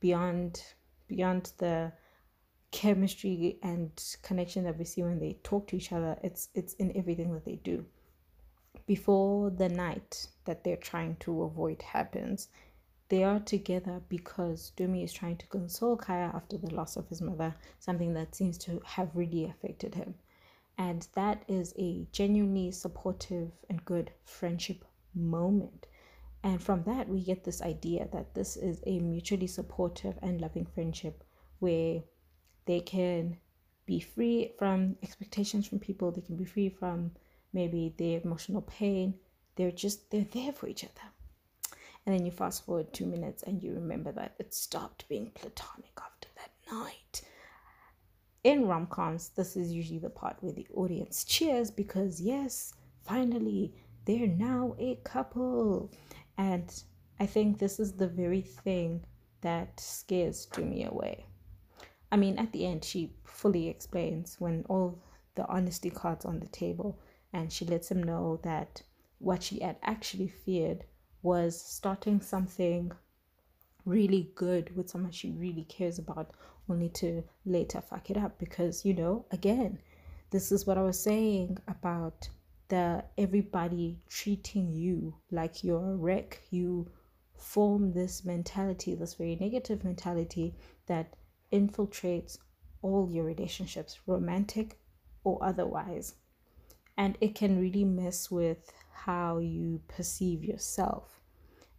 beyond 0.00 0.62
beyond 1.08 1.52
the 1.58 1.92
chemistry 2.70 3.58
and 3.62 3.90
connection 4.22 4.64
that 4.64 4.78
we 4.78 4.84
see 4.84 5.02
when 5.02 5.18
they 5.18 5.36
talk 5.42 5.66
to 5.66 5.76
each 5.76 5.90
other 5.92 6.16
it's 6.22 6.50
it's 6.54 6.74
in 6.74 6.96
everything 6.96 7.32
that 7.32 7.44
they 7.44 7.56
do 7.64 7.84
before 8.86 9.50
the 9.50 9.68
night 9.68 10.28
that 10.44 10.62
they're 10.62 10.76
trying 10.76 11.16
to 11.16 11.42
avoid 11.42 11.82
happens 11.82 12.48
they 13.10 13.24
are 13.24 13.40
together 13.40 14.00
because 14.08 14.70
Dumi 14.76 15.02
is 15.02 15.12
trying 15.12 15.36
to 15.38 15.46
console 15.48 15.96
Kaya 15.96 16.30
after 16.32 16.56
the 16.56 16.72
loss 16.72 16.96
of 16.96 17.08
his 17.08 17.20
mother, 17.20 17.56
something 17.80 18.14
that 18.14 18.36
seems 18.36 18.56
to 18.58 18.80
have 18.84 19.10
really 19.16 19.46
affected 19.46 19.96
him. 19.96 20.14
And 20.78 21.08
that 21.14 21.42
is 21.48 21.74
a 21.76 22.06
genuinely 22.12 22.70
supportive 22.70 23.50
and 23.68 23.84
good 23.84 24.12
friendship 24.22 24.84
moment. 25.14 25.86
And 26.42 26.62
from 26.62 26.82
that, 26.84 27.08
we 27.08 27.22
get 27.22 27.44
this 27.44 27.60
idea 27.60 28.08
that 28.12 28.34
this 28.34 28.56
is 28.56 28.82
a 28.86 28.98
mutually 28.98 29.46
supportive 29.46 30.18
and 30.22 30.40
loving 30.40 30.66
friendship 30.66 31.22
where 31.58 32.02
they 32.66 32.80
can 32.80 33.36
be 33.86 34.00
free 34.00 34.52
from 34.58 34.96
expectations 35.02 35.66
from 35.66 35.80
people 35.80 36.12
they 36.12 36.20
can 36.20 36.36
be 36.36 36.44
free 36.44 36.68
from 36.68 37.10
maybe 37.52 37.94
their 37.98 38.20
emotional 38.22 38.62
pain. 38.62 39.14
They're 39.56 39.72
just 39.72 40.10
they're 40.10 40.26
there 40.32 40.52
for 40.52 40.68
each 40.68 40.84
other. 40.84 41.08
And 42.06 42.14
then 42.14 42.24
you 42.24 42.32
fast 42.32 42.64
forward 42.64 42.92
two 42.92 43.06
minutes 43.06 43.42
and 43.42 43.62
you 43.62 43.74
remember 43.74 44.12
that 44.12 44.34
it 44.38 44.54
stopped 44.54 45.08
being 45.08 45.30
platonic 45.34 45.92
after 45.98 46.28
that 46.36 46.72
night. 46.72 47.22
In 48.44 48.66
rom-coms 48.66 49.30
this 49.30 49.56
is 49.56 49.72
usually 49.72 49.98
the 49.98 50.08
part 50.08 50.36
where 50.40 50.52
the 50.52 50.68
audience 50.74 51.24
cheers 51.24 51.70
because 51.70 52.20
yes 52.20 52.72
finally 53.02 53.74
they're 54.04 54.26
now 54.26 54.74
a 54.78 54.96
couple 55.04 55.90
and 56.38 56.82
i 57.18 57.26
think 57.26 57.58
this 57.58 57.78
is 57.78 57.92
the 57.92 58.08
very 58.08 58.42
thing 58.42 59.04
that 59.42 59.80
scares 59.80 60.46
Jimmy 60.46 60.84
away 60.84 61.24
I 62.12 62.16
mean, 62.16 62.38
at 62.38 62.52
the 62.52 62.66
end, 62.66 62.84
she 62.84 63.12
fully 63.24 63.68
explains 63.68 64.40
when 64.40 64.64
all 64.68 65.00
the 65.36 65.46
honesty 65.46 65.90
cards 65.90 66.24
on 66.24 66.40
the 66.40 66.48
table, 66.48 66.98
and 67.32 67.52
she 67.52 67.64
lets 67.64 67.90
him 67.90 68.02
know 68.02 68.40
that 68.42 68.82
what 69.18 69.42
she 69.44 69.60
had 69.60 69.76
actually 69.82 70.26
feared 70.26 70.84
was 71.22 71.60
starting 71.60 72.20
something 72.20 72.90
really 73.84 74.32
good 74.34 74.74
with 74.76 74.90
someone 74.90 75.12
she 75.12 75.30
really 75.30 75.64
cares 75.64 75.98
about, 75.98 76.32
only 76.68 76.88
to 76.88 77.22
later 77.44 77.80
fuck 77.80 78.10
it 78.10 78.16
up. 78.16 78.38
Because, 78.38 78.84
you 78.84 78.94
know, 78.94 79.26
again, 79.30 79.78
this 80.30 80.50
is 80.50 80.66
what 80.66 80.78
I 80.78 80.82
was 80.82 81.00
saying 81.00 81.58
about 81.68 82.28
the 82.70 83.04
everybody 83.18 83.98
treating 84.08 84.72
you 84.72 85.14
like 85.30 85.62
you're 85.62 85.92
a 85.92 85.96
wreck. 85.96 86.40
You 86.50 86.90
form 87.36 87.92
this 87.92 88.24
mentality, 88.24 88.94
this 88.94 89.14
very 89.14 89.36
negative 89.36 89.84
mentality 89.84 90.54
that 90.86 91.14
infiltrates 91.52 92.38
all 92.80 93.10
your 93.10 93.24
relationships, 93.24 93.98
romantic 94.06 94.78
or 95.24 95.38
otherwise. 95.42 96.14
And 96.96 97.18
it 97.20 97.34
can 97.34 97.60
really 97.60 97.84
mess 97.84 98.30
with 98.30 98.72
how 98.92 99.38
you 99.38 99.82
perceive 99.88 100.44
yourself. 100.44 101.20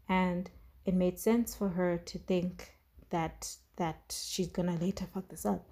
And 0.10 0.49
it 0.86 0.93
made 0.93 1.19
sense 1.19 1.56
for 1.56 1.69
her 1.69 1.97
to 1.97 2.19
think 2.19 2.75
that 3.10 3.56
that 3.77 3.99
she's 4.10 4.51
gonna 4.51 4.77
later 4.77 5.06
fuck 5.13 5.27
this 5.30 5.45
up 5.45 5.67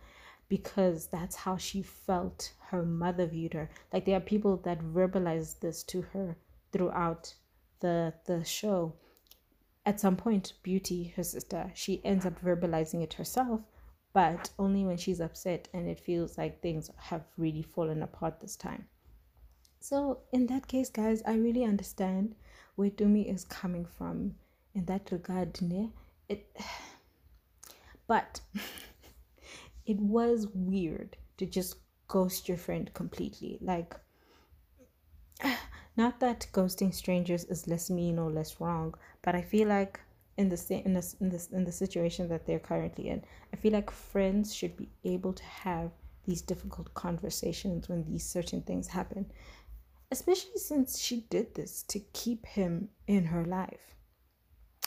because 0.50 1.08
that's 1.08 1.36
how 1.36 1.56
she 1.56 1.82
felt 1.82 2.52
her 2.70 2.84
mother 2.84 3.26
viewed 3.26 3.54
her. 3.54 3.70
Like 3.94 4.06
there 4.06 4.18
are 4.18 4.22
people 4.22 4.58
that 4.58 4.82
verbalize 4.82 5.60
this 5.60 5.84
to 5.84 6.02
her 6.14 6.36
throughout 6.72 7.34
the 7.80 8.14
the 8.26 8.44
show. 8.44 8.94
At 9.86 10.00
some 10.00 10.18
point, 10.18 10.54
Beauty, 10.62 11.14
her 11.16 11.24
sister, 11.24 11.72
she 11.74 12.04
ends 12.04 12.26
up 12.26 12.42
verbalizing 12.42 13.02
it 13.02 13.14
herself 13.14 13.62
but 14.14 14.50
only 14.58 14.86
when 14.86 14.98
she's 14.98 15.20
upset 15.20 15.68
and 15.74 15.88
it 15.88 16.00
feels 16.00 16.38
like 16.38 16.62
things 16.62 16.90
have 16.98 17.24
really 17.38 17.62
fallen 17.62 18.02
apart 18.02 18.40
this 18.40 18.56
time. 18.56 18.86
So, 19.80 20.20
in 20.34 20.48
that 20.48 20.68
case, 20.68 20.90
guys, 20.90 21.22
I 21.26 21.36
really 21.36 21.64
understand 21.64 22.36
where 22.76 22.90
Dumi 22.90 23.34
is 23.34 23.46
coming 23.46 23.86
from 23.86 24.36
in 24.74 24.86
that 24.86 25.12
regard. 25.12 25.62
Ne? 25.62 25.92
It, 26.28 26.48
but 28.08 28.42
it 29.90 30.00
was 30.00 30.46
weird 30.54 31.18
to 31.38 31.48
just 31.48 31.78
ghost 32.08 32.48
your 32.48 32.58
friend 32.58 32.94
completely. 32.94 33.58
Like, 33.60 33.96
not 35.98 36.20
that 36.20 36.46
ghosting 36.54 36.94
strangers 36.94 37.44
is 37.46 37.68
less 37.68 37.90
mean 37.90 38.20
or 38.20 38.30
less 38.30 38.62
wrong, 38.62 38.94
but 39.24 39.34
I 39.34 39.42
feel 39.42 39.68
like 39.68 40.00
in 40.38 40.48
the 40.48 40.82
in 40.86 40.94
this 40.94 41.16
in 41.20 41.30
this 41.30 41.48
in 41.48 41.64
the 41.66 41.72
situation 41.72 42.30
that 42.30 42.46
they're 42.46 42.60
currently 42.60 43.10
in. 43.10 43.24
I 43.52 43.58
feel 43.58 43.74
like 43.74 43.90
friends 43.90 44.54
should 44.54 44.78
be 44.78 44.90
able 45.04 45.34
to 45.34 45.44
have 45.44 45.90
these 46.24 46.44
difficult 46.44 46.94
conversations 46.94 47.90
when 47.90 48.04
these 48.04 48.26
certain 48.26 48.62
things 48.62 48.88
happen. 48.88 49.26
Especially 50.12 50.58
since 50.58 51.00
she 51.00 51.22
did 51.32 51.56
this 51.56 51.82
to 51.84 52.00
keep 52.14 52.46
him 52.46 52.90
in 53.08 53.26
her 53.26 53.44
life. 53.44 53.96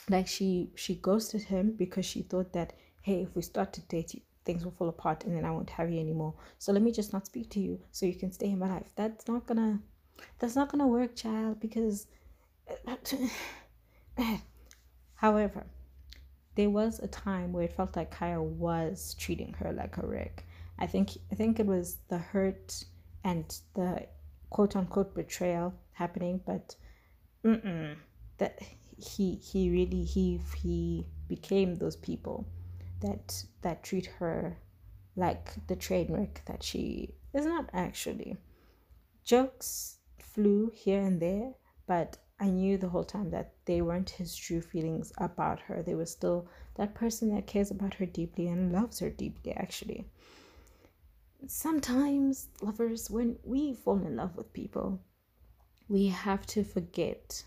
Like 0.09 0.27
she 0.27 0.71
she 0.75 0.95
ghosted 0.95 1.43
him 1.43 1.75
because 1.77 2.05
she 2.05 2.21
thought 2.21 2.53
that 2.53 2.71
hey, 3.01 3.21
if 3.23 3.35
we 3.35 3.41
start 3.41 3.73
to 3.73 3.81
date, 3.81 4.23
things 4.45 4.63
will 4.63 4.71
fall 4.71 4.89
apart 4.89 5.23
and 5.25 5.35
then 5.35 5.45
I 5.45 5.51
won't 5.51 5.69
have 5.69 5.89
you 5.91 5.99
anymore. 5.99 6.33
So 6.59 6.71
let 6.71 6.81
me 6.81 6.91
just 6.91 7.13
not 7.13 7.25
speak 7.25 7.49
to 7.51 7.59
you 7.59 7.79
so 7.91 8.05
you 8.05 8.15
can 8.15 8.31
stay 8.31 8.47
in 8.47 8.59
my 8.59 8.69
life. 8.69 8.91
That's 8.95 9.27
not 9.27 9.45
gonna 9.45 9.79
that's 10.39 10.55
not 10.55 10.69
gonna 10.69 10.87
work, 10.87 11.15
child, 11.15 11.59
because 11.59 12.07
However, 15.15 15.65
there 16.55 16.69
was 16.69 16.99
a 16.99 17.07
time 17.07 17.51
where 17.51 17.63
it 17.63 17.73
felt 17.73 17.95
like 17.95 18.11
Kaya 18.11 18.41
was 18.41 19.15
treating 19.19 19.53
her 19.53 19.71
like 19.73 19.97
a 19.97 20.05
wreck. 20.05 20.45
I 20.79 20.87
think 20.87 21.11
I 21.31 21.35
think 21.35 21.59
it 21.59 21.65
was 21.65 21.97
the 22.09 22.17
hurt 22.17 22.83
and 23.23 23.45
the 23.75 24.07
quote 24.49 24.75
unquote 24.75 25.15
betrayal 25.15 25.73
happening, 25.93 26.41
but 26.45 26.75
that 28.37 28.59
he 28.97 29.35
he 29.35 29.69
really 29.69 30.03
he 30.03 30.39
he 30.61 31.05
became 31.27 31.75
those 31.75 31.95
people 31.95 32.47
that 33.03 33.43
that 33.61 33.83
treat 33.83 34.07
her 34.17 34.57
like 35.15 35.67
the 35.67 35.75
train 35.75 36.11
wreck 36.11 36.41
that 36.45 36.63
she 36.63 37.13
is 37.33 37.45
not 37.45 37.69
actually. 37.73 38.37
Jokes 39.23 39.99
flew 40.19 40.71
here 40.73 40.99
and 40.99 41.21
there, 41.21 41.53
but 41.85 42.17
I 42.39 42.49
knew 42.49 42.77
the 42.77 42.89
whole 42.89 43.03
time 43.03 43.29
that 43.29 43.53
they 43.65 43.81
weren't 43.81 44.09
his 44.09 44.35
true 44.35 44.61
feelings 44.61 45.13
about 45.17 45.59
her. 45.61 45.81
They 45.83 45.95
were 45.95 46.05
still 46.05 46.47
that 46.75 46.95
person 46.95 47.33
that 47.33 47.47
cares 47.47 47.71
about 47.71 47.93
her 47.95 48.05
deeply 48.05 48.47
and 48.47 48.73
loves 48.73 48.99
her 48.99 49.09
deeply, 49.09 49.53
actually. 49.53 50.05
Sometimes, 51.45 52.47
lovers, 52.61 53.09
when 53.09 53.37
we 53.43 53.73
fall 53.73 53.97
in 53.97 54.15
love 54.15 54.35
with 54.35 54.51
people, 54.53 54.99
we 55.87 56.07
have 56.07 56.45
to 56.47 56.63
forget 56.63 57.43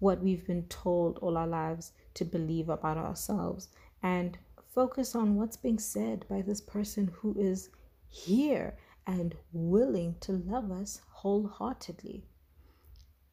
what 0.00 0.20
we've 0.20 0.46
been 0.46 0.64
told 0.64 1.18
all 1.18 1.36
our 1.36 1.46
lives 1.46 1.92
to 2.14 2.24
believe 2.24 2.68
about 2.68 2.98
ourselves 2.98 3.68
and 4.02 4.36
focus 4.74 5.14
on 5.14 5.36
what's 5.36 5.56
being 5.56 5.78
said 5.78 6.24
by 6.28 6.42
this 6.42 6.60
person 6.60 7.10
who 7.14 7.34
is 7.38 7.70
here 8.08 8.76
and 9.06 9.34
willing 9.52 10.16
to 10.20 10.32
love 10.32 10.70
us 10.70 11.00
wholeheartedly. 11.10 12.24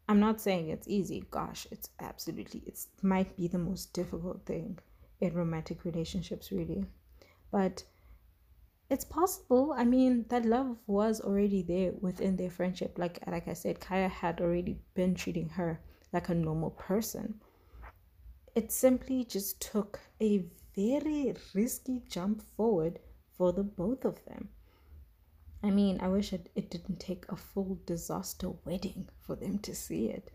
I'm 0.08 0.20
not 0.20 0.42
saying 0.42 0.70
it's 0.70 0.88
easy. 0.88 1.24
Gosh, 1.32 1.68
it's 1.72 1.90
absolutely 2.00 2.62
it 2.66 2.80
might 3.02 3.36
be 3.38 3.48
the 3.48 3.58
most 3.58 3.94
difficult 3.94 4.46
thing 4.46 4.78
in 5.20 5.34
romantic 5.34 5.86
relationships 5.86 6.52
really. 6.52 6.86
But 7.52 7.84
it's 8.90 9.06
possible. 9.06 9.74
I 9.76 9.86
mean, 9.86 10.26
that 10.30 10.46
love 10.46 10.76
was 10.86 11.22
already 11.22 11.64
there 11.64 11.94
within 12.02 12.36
their 12.36 12.50
friendship. 12.50 12.98
Like 12.98 13.20
like 13.26 13.48
I 13.48 13.54
said, 13.54 13.80
Kaya 13.80 14.10
had 14.10 14.42
already 14.42 14.80
been 14.94 15.16
treating 15.16 15.50
her 15.50 15.80
like 16.12 16.30
a 16.30 16.36
normal 16.36 16.72
person. 16.72 17.40
It 18.54 18.72
simply 18.72 19.24
just 19.24 19.62
took 19.62 20.02
a 20.22 20.46
very 20.76 21.34
risky 21.54 22.02
jump 22.10 22.42
forward 22.56 23.00
for 23.38 23.52
the 23.52 23.64
both 23.64 24.06
of 24.06 24.24
them. 24.26 24.50
I 25.64 25.70
mean, 25.70 26.00
I 26.02 26.08
wish 26.08 26.34
it, 26.34 26.50
it 26.56 26.70
didn't 26.72 27.00
take 27.00 27.26
a 27.30 27.36
full 27.36 27.80
disaster 27.86 28.50
wedding 28.66 29.10
for 29.22 29.36
them 29.36 29.60
to 29.60 29.76
see 29.76 30.08
it. 30.08 30.32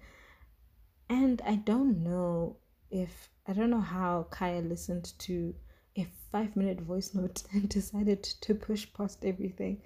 And 1.08 1.42
I 1.44 1.56
don't 1.56 2.02
know 2.02 2.56
if, 2.90 3.30
I 3.46 3.52
don't 3.52 3.70
know 3.70 3.80
how 3.80 4.26
Kaya 4.30 4.60
listened 4.60 5.12
to 5.20 5.54
a 5.96 6.06
five 6.30 6.54
minute 6.54 6.80
voice 6.80 7.14
note 7.14 7.42
and 7.52 7.68
decided 7.68 8.22
to 8.22 8.54
push 8.54 8.86
past 8.92 9.24
everything. 9.24 9.82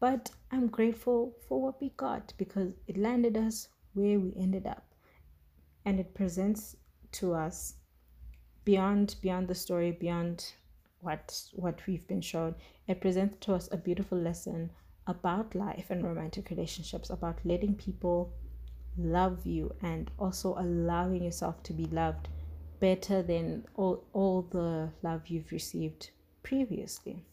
But 0.00 0.30
I'm 0.50 0.68
grateful 0.68 1.34
for 1.48 1.60
what 1.60 1.80
we 1.80 1.90
got 1.96 2.32
because 2.38 2.72
it 2.86 2.96
landed 2.96 3.36
us 3.36 3.68
where 3.94 4.18
we 4.18 4.32
ended 4.36 4.66
up. 4.66 4.94
And 5.84 5.98
it 5.98 6.14
presents 6.14 6.76
to 7.12 7.34
us 7.34 7.74
beyond 8.68 9.16
beyond 9.22 9.48
the 9.48 9.54
story, 9.54 9.92
beyond 9.92 10.52
what 11.00 11.42
what 11.54 11.86
we've 11.86 12.06
been 12.06 12.20
shown 12.20 12.54
it 12.86 13.00
presents 13.00 13.36
to 13.40 13.54
us 13.54 13.66
a 13.72 13.78
beautiful 13.78 14.18
lesson 14.18 14.70
about 15.06 15.54
life 15.54 15.86
and 15.88 16.04
romantic 16.04 16.50
relationships 16.50 17.08
about 17.08 17.38
letting 17.46 17.74
people 17.74 18.30
love 18.98 19.46
you 19.46 19.74
and 19.80 20.10
also 20.18 20.54
allowing 20.58 21.24
yourself 21.24 21.62
to 21.62 21.72
be 21.72 21.86
loved 21.86 22.28
better 22.78 23.22
than 23.22 23.64
all, 23.74 24.04
all 24.12 24.42
the 24.42 24.90
love 25.02 25.28
you've 25.28 25.50
received 25.50 26.10
previously. 26.42 27.24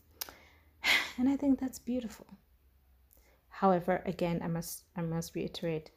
And 1.17 1.27
i 1.27 1.35
think 1.35 1.59
that's 1.59 1.79
beautiful. 1.79 2.27
However 3.49 4.01
again 4.05 4.39
i 4.41 4.47
must 4.47 4.85
i 4.95 5.01
must 5.01 5.35
reiterate 5.35 5.91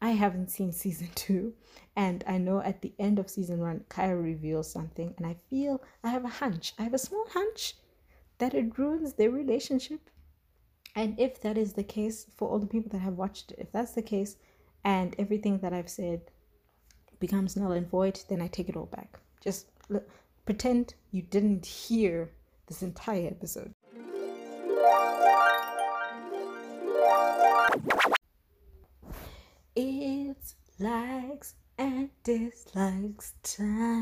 I 0.00 0.10
haven't 0.10 0.50
seen 0.50 0.72
season 0.72 1.10
two, 1.14 1.54
and 1.94 2.22
I 2.26 2.38
know 2.38 2.60
at 2.60 2.82
the 2.82 2.92
end 2.98 3.18
of 3.18 3.30
season 3.30 3.60
one, 3.60 3.84
Kaya 3.88 4.16
reveals 4.16 4.70
something, 4.70 5.14
and 5.16 5.26
I 5.26 5.36
feel 5.48 5.82
I 6.04 6.10
have 6.10 6.24
a 6.24 6.28
hunch. 6.28 6.74
I 6.78 6.82
have 6.82 6.94
a 6.94 6.98
small 6.98 7.26
hunch 7.30 7.74
that 8.38 8.54
it 8.54 8.78
ruins 8.78 9.14
their 9.14 9.30
relationship. 9.30 10.10
And 10.94 11.18
if 11.18 11.40
that 11.42 11.58
is 11.58 11.74
the 11.74 11.84
case, 11.84 12.26
for 12.36 12.48
all 12.48 12.58
the 12.58 12.66
people 12.66 12.90
that 12.92 12.98
have 12.98 13.18
watched 13.18 13.52
it, 13.52 13.58
if 13.58 13.72
that's 13.72 13.92
the 13.92 14.02
case, 14.02 14.36
and 14.84 15.14
everything 15.18 15.58
that 15.58 15.72
I've 15.72 15.90
said 15.90 16.22
becomes 17.18 17.56
null 17.56 17.72
and 17.72 17.88
void, 17.88 18.20
then 18.28 18.40
I 18.40 18.46
take 18.46 18.68
it 18.68 18.76
all 18.76 18.86
back. 18.86 19.18
Just 19.40 19.66
look, 19.88 20.08
pretend 20.44 20.94
you 21.10 21.22
didn't 21.22 21.66
hear 21.66 22.30
this 22.66 22.82
entire 22.82 23.28
episode. 23.28 23.72
Dislikes 32.26 33.34
time. 33.44 33.96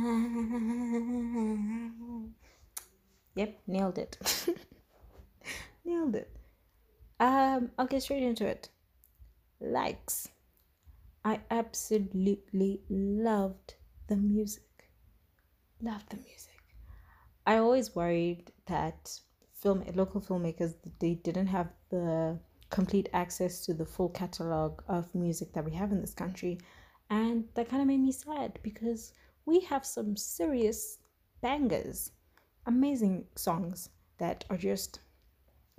Yep, 3.35 3.61
nailed 3.67 3.99
it. 3.99 4.17
nailed 5.85 6.17
it. 6.17 6.35
Um, 7.21 7.71
I'll 7.79 7.87
get 7.87 8.03
straight 8.03 8.23
into 8.23 8.47
it. 8.47 8.71
Likes. 9.61 10.29
I 11.23 11.41
absolutely 11.51 12.81
loved 12.89 13.75
the 14.07 14.17
music. 14.17 14.89
Loved 15.83 16.09
the 16.09 16.17
music. 16.17 16.63
I 17.47 17.59
always 17.59 17.95
worried 17.95 18.53
that 18.69 19.21
film 19.53 19.85
local 19.95 20.23
filmmakers 20.23 20.75
they 20.99 21.15
didn't 21.15 21.49
have 21.49 21.69
the 21.91 22.39
complete 22.71 23.11
access 23.13 23.67
to 23.67 23.75
the 23.75 23.85
full 23.85 24.09
catalog 24.09 24.81
of 24.89 25.15
music 25.15 25.53
that 25.53 25.65
we 25.67 25.73
have 25.73 25.93
in 25.93 26.01
this 26.01 26.15
country. 26.15 26.59
And 27.11 27.45
that 27.55 27.69
kind 27.69 27.83
of 27.83 27.89
made 27.89 28.01
me 28.01 28.13
sad 28.13 28.59
because 28.63 29.13
we 29.47 29.61
have 29.61 29.85
some 29.85 30.17
serious 30.17 30.99
bangers, 31.41 32.13
amazing 32.67 33.27
songs 33.37 33.91
that 34.19 34.45
are 34.51 34.57
just 34.57 35.01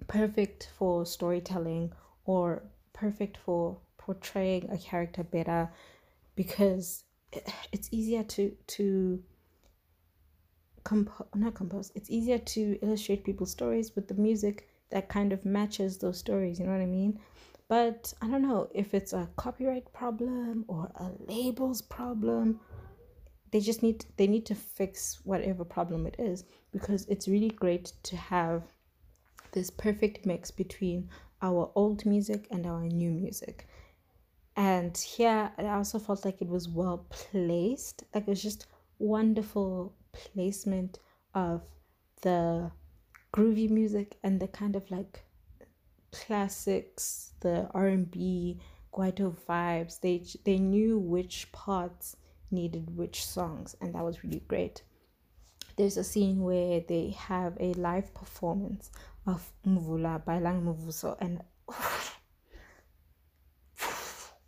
perfect 0.07 0.69
for 0.77 1.05
storytelling 1.05 1.91
or 2.25 2.63
perfect 2.93 3.38
for 3.38 3.77
portraying 3.97 4.69
a 4.69 4.77
character 4.77 5.23
better 5.23 5.69
because 6.35 7.03
it's 7.71 7.89
easier 7.91 8.23
to 8.23 8.55
to 8.67 9.21
comp- 10.83 11.27
not 11.35 11.55
compose 11.55 11.91
it's 11.95 12.09
easier 12.09 12.38
to 12.38 12.77
illustrate 12.81 13.23
people's 13.23 13.51
stories 13.51 13.95
with 13.95 14.07
the 14.07 14.13
music 14.13 14.69
that 14.89 15.09
kind 15.09 15.33
of 15.33 15.45
matches 15.45 15.97
those 15.97 16.17
stories, 16.17 16.59
you 16.59 16.65
know 16.65 16.71
what 16.71 16.81
I 16.81 16.85
mean? 16.85 17.19
But 17.67 18.13
I 18.21 18.28
don't 18.28 18.43
know 18.43 18.69
if 18.73 18.93
it's 18.93 19.13
a 19.13 19.30
copyright 19.38 19.91
problem 19.91 20.65
or 20.67 20.91
a 20.95 21.12
labels 21.28 21.82
problem. 21.82 22.60
They 23.51 23.60
just 23.60 23.82
need 23.82 24.06
they 24.17 24.28
need 24.28 24.45
to 24.47 24.56
fix 24.56 25.19
whatever 25.23 25.63
problem 25.65 26.06
it 26.06 26.15
is 26.19 26.43
because 26.71 27.06
it's 27.08 27.28
really 27.28 27.49
great 27.49 27.93
to 28.04 28.17
have 28.17 28.63
this 29.54 29.69
perfect 29.69 30.25
mix 30.25 30.51
between 30.51 31.10
our 31.41 31.71
old 31.75 32.06
music 32.06 32.47
and 32.51 32.65
our 32.65 32.82
new 32.82 33.12
music. 33.12 33.67
And 34.56 34.95
here 34.97 35.51
I 35.58 35.67
also 35.67 35.99
felt 35.99 36.23
like 36.23 36.41
it 36.41 36.47
was 36.47 36.69
well 36.69 37.06
placed. 37.10 38.04
Like 38.13 38.23
it 38.23 38.30
was 38.30 38.43
just 38.43 38.67
wonderful 38.99 39.93
placement 40.13 40.99
of 41.34 41.62
the 42.21 42.71
groovy 43.34 43.69
music 43.69 44.17
and 44.23 44.39
the 44.39 44.47
kind 44.47 44.75
of 44.75 44.89
like 44.89 45.24
classics, 46.25 47.32
the 47.41 47.69
R 47.73 47.88
and 47.88 48.10
B, 48.10 48.60
Kwaito 48.93 49.36
vibes. 49.47 49.99
They 49.99 50.23
they 50.43 50.58
knew 50.58 50.97
which 50.97 51.51
parts 51.51 52.15
needed 52.51 52.95
which 52.95 53.25
songs, 53.25 53.75
and 53.82 53.93
that 53.93 54.04
was 54.04 54.23
really 54.23 54.43
great. 54.47 54.84
There's 55.78 55.97
a 55.97 56.04
scene 56.04 56.41
where 56.41 56.80
they 56.80 57.10
have 57.17 57.58
a 57.60 57.73
live 57.73 58.13
performance 58.13 58.91
of 59.28 59.51
Mvula 59.65 60.23
by 60.23 60.39
Langa 60.39 60.63
Mavuso, 60.63 61.17
and 61.19 61.41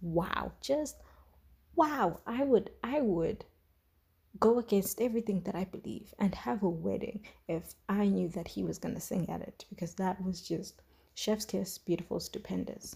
wow, 0.02 0.52
just 0.62 0.96
wow! 1.76 2.20
I 2.26 2.44
would 2.44 2.72
I 2.84 3.02
would 3.02 3.46
go 4.40 4.60
against 4.60 5.02
everything 5.02 5.42
that 5.42 5.56
I 5.56 5.66
believe 5.66 6.14
and 6.20 6.34
have 6.36 6.64
a 6.64 6.70
wedding 6.70 7.26
if 7.48 7.74
I 7.90 8.06
knew 8.06 8.30
that 8.30 8.48
he 8.48 8.64
was 8.64 8.78
to 8.78 9.00
sing 9.00 9.30
at 9.30 9.42
it 9.42 9.66
because 9.70 9.96
that 9.96 10.24
was 10.24 10.42
just 10.42 10.82
chef's 11.18 11.46
kiss, 11.46 11.80
beautiful, 11.80 12.20
stupendous. 12.20 12.96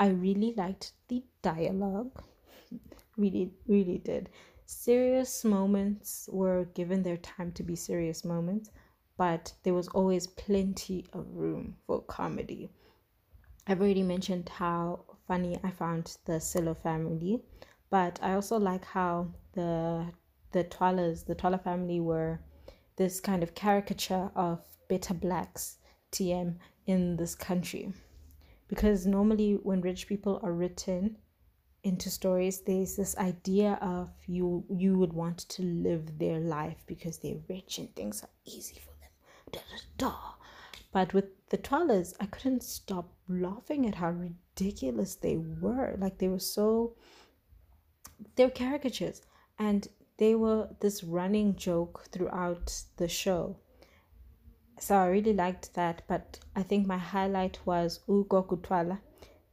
I 0.00 0.08
really 0.08 0.52
liked 0.56 0.94
the 1.06 1.22
dialogue, 1.40 2.24
really, 3.16 3.52
really 3.68 3.98
did. 3.98 4.28
Serious 4.66 5.44
moments 5.44 6.28
were 6.32 6.64
given 6.74 7.04
their 7.04 7.18
time 7.18 7.52
to 7.52 7.62
be 7.62 7.76
serious 7.76 8.24
moments, 8.24 8.70
but 9.16 9.52
there 9.62 9.74
was 9.74 9.86
always 9.88 10.26
plenty 10.26 11.06
of 11.12 11.24
room 11.36 11.76
for 11.86 12.00
comedy. 12.02 12.68
I've 13.68 13.80
already 13.80 14.02
mentioned 14.02 14.48
how 14.48 15.04
funny 15.28 15.60
I 15.62 15.70
found 15.70 16.16
the 16.24 16.40
Sello 16.40 16.76
family, 16.76 17.44
but 17.90 18.18
I 18.20 18.34
also 18.34 18.58
like 18.58 18.84
how 18.84 19.28
the 19.52 20.06
the 20.50 20.64
Twalas, 20.64 21.24
the 21.26 21.36
Twala 21.36 21.58
family 21.58 22.00
were 22.00 22.40
this 22.96 23.20
kind 23.20 23.44
of 23.44 23.54
caricature 23.54 24.32
of 24.34 24.60
better 24.88 25.14
blacks 25.14 25.78
TM 26.12 26.54
in 26.86 27.16
this 27.16 27.34
country. 27.34 27.92
Because 28.68 29.06
normally 29.06 29.54
when 29.62 29.80
rich 29.80 30.06
people 30.06 30.40
are 30.42 30.52
written 30.52 31.16
into 31.84 32.08
stories 32.08 32.60
there's 32.60 32.94
this 32.94 33.16
idea 33.18 33.76
of 33.82 34.08
you 34.26 34.64
you 34.70 34.96
would 34.96 35.12
want 35.12 35.38
to 35.38 35.62
live 35.62 36.16
their 36.16 36.38
life 36.38 36.76
because 36.86 37.18
they're 37.18 37.42
rich 37.48 37.78
and 37.78 37.92
things 37.96 38.22
are 38.22 38.30
easy 38.44 38.76
for 38.76 38.92
them. 39.00 39.10
Da, 39.50 39.60
da, 39.98 40.10
da. 40.10 40.16
but 40.92 41.12
with 41.12 41.48
the 41.48 41.58
Twalas 41.58 42.14
i 42.20 42.26
couldn't 42.26 42.62
stop 42.62 43.12
laughing 43.28 43.86
at 43.86 43.96
how 43.96 44.10
ridiculous 44.10 45.16
they 45.16 45.36
were. 45.36 45.96
Like 45.98 46.18
they 46.18 46.28
were 46.28 46.38
so 46.38 46.94
they 48.36 48.44
were 48.44 48.50
caricatures. 48.50 49.22
And 49.58 49.88
they 50.18 50.34
were 50.34 50.68
this 50.80 51.02
running 51.02 51.56
joke 51.56 52.04
throughout 52.10 52.82
the 52.96 53.08
show 53.08 53.56
so 54.78 54.96
i 54.96 55.06
really 55.06 55.32
liked 55.32 55.74
that 55.74 56.02
but 56.06 56.38
i 56.56 56.62
think 56.62 56.86
my 56.86 56.98
highlight 56.98 57.58
was 57.64 58.00
ugo 58.08 58.42
kutwala 58.42 58.98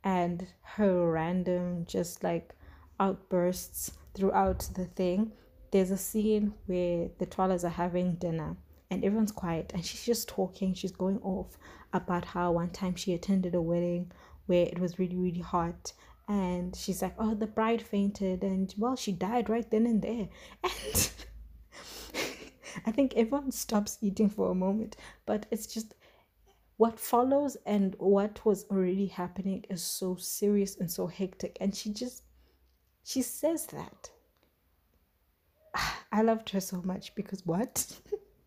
and 0.03 0.47
her 0.61 1.11
random 1.11 1.85
just 1.85 2.23
like 2.23 2.55
outbursts 2.99 3.91
throughout 4.13 4.67
the 4.75 4.85
thing. 4.85 5.31
There's 5.71 5.91
a 5.91 5.97
scene 5.97 6.53
where 6.65 7.09
the 7.19 7.25
Twalas 7.25 7.63
are 7.63 7.69
having 7.69 8.15
dinner 8.15 8.57
and 8.89 9.03
everyone's 9.03 9.31
quiet 9.31 9.71
and 9.73 9.85
she's 9.85 10.05
just 10.05 10.27
talking, 10.27 10.73
she's 10.73 10.91
going 10.91 11.19
off 11.19 11.57
about 11.93 12.25
how 12.25 12.51
one 12.51 12.71
time 12.71 12.95
she 12.95 13.13
attended 13.13 13.55
a 13.55 13.61
wedding 13.61 14.11
where 14.47 14.65
it 14.65 14.79
was 14.79 14.99
really, 14.99 15.15
really 15.15 15.41
hot. 15.41 15.93
And 16.27 16.75
she's 16.75 17.01
like, 17.01 17.15
Oh, 17.17 17.33
the 17.33 17.47
bride 17.47 17.81
fainted, 17.81 18.43
and 18.43 18.73
well, 18.77 18.95
she 18.95 19.11
died 19.11 19.49
right 19.49 19.69
then 19.69 19.85
and 19.85 20.01
there. 20.01 20.27
And 20.63 21.13
I 22.85 22.91
think 22.91 23.13
everyone 23.15 23.51
stops 23.51 23.97
eating 24.01 24.29
for 24.29 24.51
a 24.51 24.55
moment, 24.55 24.95
but 25.25 25.45
it's 25.51 25.67
just 25.67 25.95
what 26.77 26.99
follows 26.99 27.57
and 27.65 27.95
what 27.99 28.45
was 28.45 28.65
already 28.71 29.07
happening 29.07 29.65
is 29.69 29.83
so 29.83 30.15
serious 30.15 30.77
and 30.77 30.89
so 30.89 31.07
hectic. 31.07 31.57
And 31.59 31.75
she 31.75 31.91
just 31.91 32.23
she 33.03 33.21
says 33.21 33.65
that. 33.67 34.09
I 36.11 36.21
loved 36.21 36.49
her 36.51 36.61
so 36.61 36.81
much 36.83 37.15
because 37.15 37.45
what? 37.45 37.99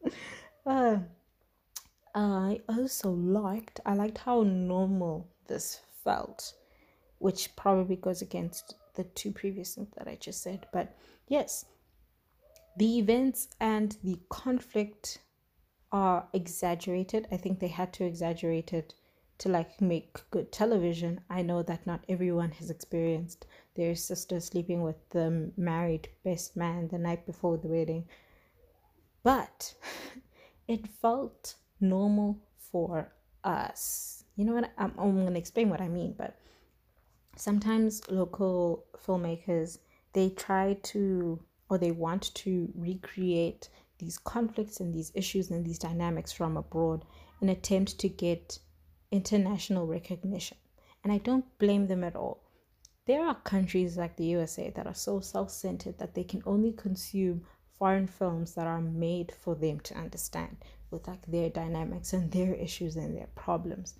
Uh, 0.64 0.98
i 2.14 2.61
also 2.68 3.11
liked 3.11 3.80
i 3.85 3.94
liked 3.94 4.18
how 4.18 4.42
normal 4.42 5.26
this 5.48 5.80
felt 6.04 6.54
which 7.18 7.54
probably 7.56 7.96
goes 7.96 8.22
against 8.22 8.74
the 8.94 9.02
two 9.02 9.32
previous 9.32 9.74
things 9.74 9.88
that 9.96 10.06
i 10.06 10.14
just 10.16 10.42
said. 10.42 10.66
But 10.72 10.96
yes 11.28 11.64
the 12.76 12.98
events 12.98 13.48
and 13.61 13.96
the 14.02 14.18
conflict 14.28 15.18
are 15.90 16.26
exaggerated. 16.32 17.28
I 17.30 17.37
think 17.37 17.61
they 17.61 17.68
had 17.68 17.92
to 17.94 18.04
exaggerate 18.04 18.72
it 18.72 18.94
to 19.38 19.48
like 19.48 19.80
make 19.80 20.18
good 20.30 20.52
television. 20.52 21.20
I 21.28 21.42
know 21.42 21.62
that 21.62 21.87
not 21.87 22.04
everyone 22.08 22.52
has 22.52 22.70
experienced 22.70 23.46
their 23.74 23.94
sister 23.94 24.40
sleeping 24.40 24.82
with 24.82 24.96
the 25.11 25.52
married 25.56 26.08
best 26.24 26.56
man 26.56 26.88
the 26.88 26.98
night 26.98 27.26
before 27.26 27.58
the 27.58 27.68
wedding. 27.68 28.08
But 29.22 29.74
it 30.68 30.87
felt 30.87 31.56
normal 31.80 32.38
for 32.56 33.12
us. 33.44 34.24
You 34.37 34.44
know 34.44 34.54
what? 34.54 34.72
I'm, 34.78 34.92
I'm 34.98 35.20
going 35.20 35.35
to 35.35 35.38
explain 35.38 35.68
what 35.68 35.80
I 35.80 35.88
mean, 35.88 36.14
but 36.16 36.38
sometimes 37.37 38.02
local 38.11 38.85
filmmakers 38.96 39.78
they 40.12 40.28
try 40.28 40.74
to 40.82 41.40
or 41.72 41.78
they 41.78 41.90
want 41.90 42.35
to 42.35 42.70
recreate 42.74 43.70
these 43.96 44.18
conflicts 44.18 44.78
and 44.78 44.92
these 44.92 45.11
issues 45.14 45.50
and 45.50 45.64
these 45.64 45.78
dynamics 45.78 46.30
from 46.30 46.58
abroad 46.58 47.02
in 47.40 47.48
attempt 47.48 47.98
to 47.98 48.11
get 48.11 48.58
international 49.11 49.87
recognition. 49.87 50.58
And 51.02 51.11
I 51.11 51.16
don't 51.16 51.46
blame 51.58 51.87
them 51.87 52.04
at 52.04 52.14
all. 52.14 52.42
There 53.06 53.24
are 53.24 53.37
countries 53.37 53.96
like 53.96 54.16
the 54.16 54.26
USA 54.26 54.68
that 54.68 54.87
are 54.87 54.94
so 54.94 55.20
self 55.20 55.50
centered 55.50 55.96
that 55.96 56.12
they 56.12 56.24
can 56.24 56.42
only 56.44 56.72
consume 56.72 57.46
foreign 57.78 58.06
films 58.06 58.52
that 58.52 58.66
are 58.66 58.82
made 58.82 59.32
for 59.32 59.54
them 59.54 59.80
to 59.80 59.94
understand 59.94 60.58
with 60.90 61.08
like 61.08 61.24
their 61.24 61.48
dynamics 61.48 62.12
and 62.12 62.30
their 62.32 62.52
issues 62.52 62.96
and 62.96 63.16
their 63.16 63.30
problems. 63.35 63.94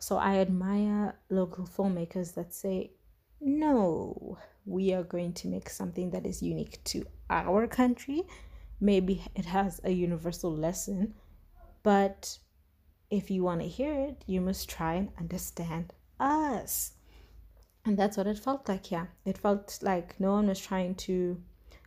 So 0.00 0.16
I 0.16 0.38
admire 0.38 1.18
local 1.28 1.66
filmmakers 1.66 2.32
that 2.36 2.54
say, 2.54 2.92
no, 3.38 4.38
we 4.66 4.92
are 4.92 5.02
going 5.02 5.32
to 5.32 5.48
make 5.48 5.68
something 5.68 6.10
that 6.10 6.26
is 6.26 6.42
unique 6.42 6.82
to 6.84 7.04
our 7.30 7.66
country 7.66 8.22
maybe 8.80 9.24
it 9.34 9.46
has 9.46 9.80
a 9.84 9.90
universal 9.90 10.54
lesson, 10.54 11.14
but 11.82 12.38
if 13.10 13.30
you 13.30 13.42
want 13.42 13.60
to 13.60 13.68
hear 13.68 13.94
it, 13.94 14.22
you 14.26 14.40
must 14.40 14.68
try 14.68 14.94
and 14.94 15.08
understand 15.18 15.92
us. 16.20 16.92
And 17.84 17.96
that's 17.96 18.16
what 18.16 18.26
it 18.26 18.38
felt 18.38 18.68
like, 18.68 18.90
yeah. 18.90 19.06
It 19.24 19.38
felt 19.38 19.78
like 19.82 20.18
no 20.18 20.32
one 20.32 20.48
was 20.48 20.60
trying 20.60 20.94
to 21.06 21.40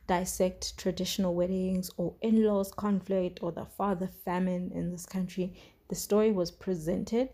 dissect 0.07 0.77
traditional 0.77 1.35
weddings 1.35 1.91
or 1.97 2.15
in 2.21 2.43
laws 2.43 2.71
conflict 2.71 3.39
or 3.41 3.51
the 3.51 3.65
father 3.65 4.07
famine 4.07 4.71
in 4.73 4.91
this 4.91 5.05
country. 5.05 5.53
The 5.89 5.95
story 5.95 6.31
was 6.31 6.51
presented. 6.51 7.29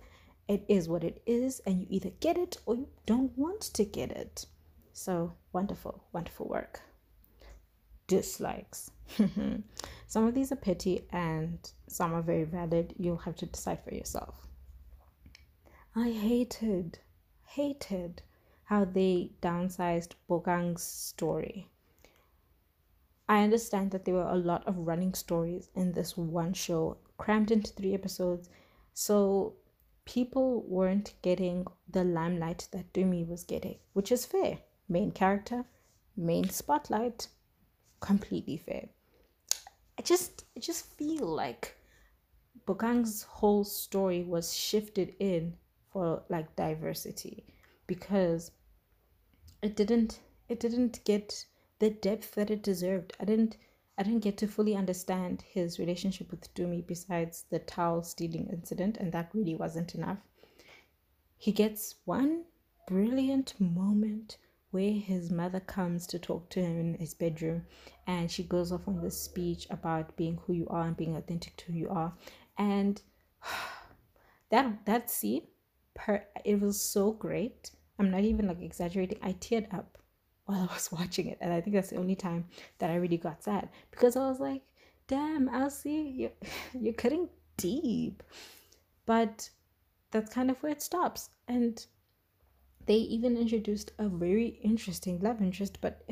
It 0.47 0.65
is 0.67 0.89
what 0.89 1.03
it 1.03 1.21
is, 1.25 1.61
and 1.65 1.81
you 1.81 1.87
either 1.89 2.11
get 2.19 2.37
it 2.37 2.57
or 2.65 2.75
you 2.75 2.87
don't 3.05 3.37
want 3.37 3.61
to 3.61 3.85
get 3.85 4.11
it. 4.11 4.45
So 4.93 5.33
wonderful, 5.51 6.03
wonderful 6.13 6.47
work. 6.47 6.81
Dislikes. 8.07 8.91
some 10.07 10.27
of 10.27 10.35
these 10.35 10.51
are 10.51 10.55
petty 10.55 11.07
and 11.11 11.57
some 11.87 12.13
are 12.13 12.21
very 12.21 12.43
valid. 12.43 12.93
You'll 12.97 13.17
have 13.17 13.35
to 13.37 13.47
decide 13.47 13.83
for 13.83 13.93
yourself. 13.93 14.47
I 15.95 16.11
hated, 16.11 16.99
hated 17.45 18.21
how 18.65 18.85
they 18.85 19.31
downsized 19.41 20.13
Bokang's 20.29 20.83
story. 20.83 21.69
I 23.27 23.43
understand 23.43 23.91
that 23.91 24.05
there 24.05 24.15
were 24.15 24.29
a 24.29 24.35
lot 24.35 24.67
of 24.67 24.77
running 24.77 25.13
stories 25.15 25.69
in 25.75 25.93
this 25.93 26.15
one 26.15 26.53
show, 26.53 26.97
crammed 27.17 27.51
into 27.51 27.73
three 27.73 27.93
episodes. 27.93 28.49
So 28.93 29.53
people 30.05 30.63
weren't 30.67 31.13
getting 31.21 31.65
the 31.89 32.03
limelight 32.03 32.67
that 32.71 32.93
Dumi 32.93 33.27
was 33.27 33.43
getting, 33.43 33.77
which 33.93 34.11
is 34.11 34.25
fair. 34.25 34.59
Main 34.89 35.11
character, 35.11 35.65
main 36.15 36.49
spotlight, 36.49 37.27
completely 37.99 38.57
fair. 38.57 38.89
I 39.97 40.01
just 40.01 40.45
I 40.57 40.59
just 40.59 40.85
feel 40.97 41.25
like 41.25 41.75
Bokang's 42.67 43.23
whole 43.23 43.63
story 43.63 44.23
was 44.23 44.55
shifted 44.55 45.15
in 45.19 45.55
for 45.91 46.23
like 46.29 46.55
diversity 46.55 47.45
because 47.87 48.51
it 49.61 49.75
didn't 49.75 50.19
it 50.49 50.59
didn't 50.59 51.03
get 51.05 51.45
the 51.79 51.89
depth 51.89 52.35
that 52.35 52.51
it 52.51 52.63
deserved. 52.63 53.13
I 53.19 53.25
didn't 53.25 53.57
I 53.97 54.03
didn't 54.03 54.23
get 54.23 54.37
to 54.39 54.47
fully 54.47 54.75
understand 54.75 55.43
his 55.43 55.77
relationship 55.77 56.31
with 56.31 56.53
Dumi 56.55 56.85
besides 56.85 57.45
the 57.49 57.59
towel 57.59 58.03
stealing 58.03 58.47
incident, 58.47 58.97
and 58.97 59.11
that 59.11 59.29
really 59.33 59.55
wasn't 59.55 59.93
enough. 59.93 60.17
He 61.37 61.51
gets 61.51 61.95
one 62.05 62.45
brilliant 62.87 63.53
moment 63.59 64.37
where 64.73 64.91
his 64.91 65.31
mother 65.31 65.59
comes 65.59 66.05
to 66.07 66.19
talk 66.19 66.49
to 66.49 66.61
him 66.61 66.79
in 66.79 66.93
his 66.99 67.13
bedroom 67.13 67.65
and 68.07 68.29
she 68.29 68.43
goes 68.43 68.71
off 68.71 68.87
on 68.87 69.01
this 69.01 69.19
speech 69.19 69.67
about 69.69 70.15
being 70.17 70.39
who 70.45 70.53
you 70.53 70.67
are 70.69 70.87
and 70.87 70.97
being 70.97 71.15
authentic 71.15 71.55
to 71.57 71.71
who 71.71 71.73
you 71.73 71.89
are. 71.89 72.13
And 72.57 73.01
that 74.49 74.85
that 74.85 75.09
scene 75.09 75.47
per 75.93 76.25
it 76.43 76.59
was 76.59 76.81
so 76.81 77.11
great. 77.11 77.71
I'm 77.99 78.11
not 78.11 78.21
even 78.21 78.47
like 78.47 78.61
exaggerating. 78.61 79.19
I 79.21 79.33
teared 79.33 79.73
up 79.73 79.97
while 80.45 80.67
i 80.69 80.73
was 80.73 80.91
watching 80.91 81.27
it 81.27 81.37
and 81.39 81.53
i 81.53 81.61
think 81.61 81.73
that's 81.73 81.91
the 81.91 81.95
only 81.95 82.15
time 82.15 82.43
that 82.79 82.89
i 82.89 82.95
really 82.95 83.15
got 83.15 83.41
sad 83.41 83.69
because 83.91 84.17
i 84.17 84.27
was 84.27 84.41
like 84.41 84.61
damn 85.07 85.47
elsie 85.47 86.13
you 86.17 86.29
you're 86.77 86.93
cutting 86.93 87.29
deep. 87.57 88.23
But 89.05 89.49
that's 90.11 90.33
kind 90.33 90.49
of 90.49 90.61
where 90.61 90.71
it 90.71 90.81
stops. 90.81 91.29
And 91.47 91.85
they 92.85 92.95
even 92.95 93.37
introduced 93.37 93.91
a 93.97 94.07
very 94.07 94.59
interesting 94.63 95.19
love 95.19 95.41
interest, 95.41 95.79
but 95.81 96.03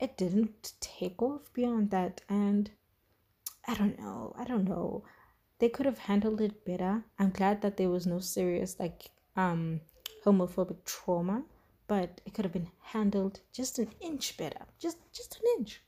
it 0.00 0.16
didn't 0.16 0.72
take 0.80 1.22
off 1.22 1.52
beyond 1.52 1.90
that. 1.90 2.20
And 2.28 2.70
I 3.66 3.74
don't 3.74 3.98
know, 3.98 4.34
I 4.38 4.44
don't 4.44 4.68
know. 4.68 5.04
They 5.58 5.68
could 5.68 5.86
have 5.86 5.98
handled 5.98 6.40
it 6.40 6.64
better. 6.64 7.04
I'm 7.18 7.30
glad 7.30 7.62
that 7.62 7.76
there 7.76 7.88
was 7.88 8.06
no 8.06 8.18
serious 8.18 8.78
like 8.78 9.10
um 9.36 9.80
homophobic 10.24 10.84
trauma, 10.84 11.44
but 11.86 12.20
it 12.26 12.34
could 12.34 12.44
have 12.44 12.52
been 12.52 12.70
handled 12.80 13.40
just 13.52 13.78
an 13.78 13.90
inch 14.00 14.36
better. 14.36 14.66
Just 14.78 14.98
just 15.12 15.36
an 15.36 15.42
inch. 15.58 15.82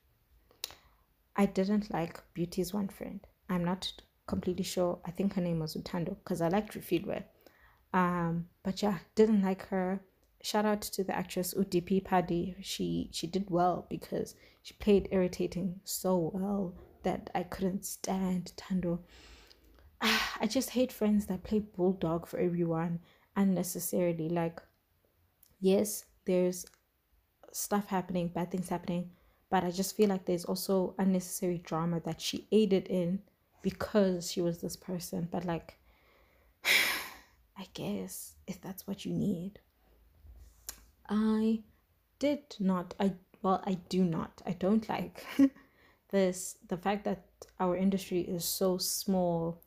I 1.37 1.47
didn't 1.47 1.93
like 1.93 2.21
Beauty's 2.35 2.73
one 2.75 2.89
friend. 2.89 3.21
I'm 3.49 3.65
not 3.65 3.93
completely 4.27 4.65
sure. 4.65 4.99
I 5.05 5.11
think 5.11 5.35
her 5.35 5.43
name 5.43 5.61
was 5.61 5.77
Utando 5.77 6.17
because 6.17 6.41
I 6.41 6.49
liked 6.49 6.75
Rufidwe. 6.75 7.23
Um, 7.93 8.49
but 8.63 8.83
yeah, 8.83 8.99
didn't 9.15 9.43
like 9.43 9.67
her 9.69 10.01
shout 10.43 10.65
out 10.65 10.83
to 10.83 11.05
the 11.05 11.17
actress 11.17 11.55
Udipi 11.55 12.05
Padi. 12.05 12.57
She 12.63 13.09
she 13.13 13.27
did 13.27 13.51
well 13.51 13.87
because 13.89 14.35
she 14.63 14.75
played 14.75 15.09
irritating 15.11 15.81
so 15.85 16.31
well 16.35 16.75
that 17.03 17.31
I 17.35 17.43
couldn't 17.43 17.85
stand 17.85 18.53
Tando. 18.57 19.01
I 20.01 20.47
just 20.47 20.71
hate 20.71 20.93
friends 20.93 21.27
that 21.27 21.45
play 21.45 21.61
bulldog 21.61 22.27
for 22.27 22.39
everyone. 22.39 23.01
unnecessarily. 23.37 24.29
Like, 24.29 24.61
yes, 25.61 26.05
there's 26.25 26.67
stuff 27.53 27.87
happening, 27.87 28.29
bad 28.29 28.51
things 28.51 28.69
happening, 28.69 29.11
but 29.51 29.63
I 29.65 29.71
just 29.71 29.97
feel 29.97 30.09
like 30.09 30.25
there's 30.25 30.45
also 30.45 30.95
unnecessary 30.99 31.59
drama 31.59 32.01
that 32.01 32.21
she 32.21 32.49
aided 32.51 32.89
in 32.89 33.21
because 33.63 34.31
she 34.33 34.41
was 34.41 34.59
this 34.59 34.77
person. 34.77 35.29
But 35.31 35.45
like, 35.45 35.79
I 37.59 37.67
guess 37.75 38.35
if 38.47 38.61
that's 38.61 38.87
what 38.87 39.05
you 39.05 39.13
need. 39.13 39.61
I 41.09 41.63
did 42.19 42.57
not, 42.59 42.95
I, 43.01 43.15
well, 43.43 43.63
I 43.67 43.75
do 43.89 44.05
not, 44.05 44.43
I 44.47 44.53
don't 44.53 44.89
like 44.89 45.25
this, 46.11 46.57
the 46.69 46.77
fact 46.77 47.05
that 47.05 47.25
our 47.59 47.77
industry 47.77 48.21
is 48.21 48.45
so 48.45 48.79
small. 48.79 49.63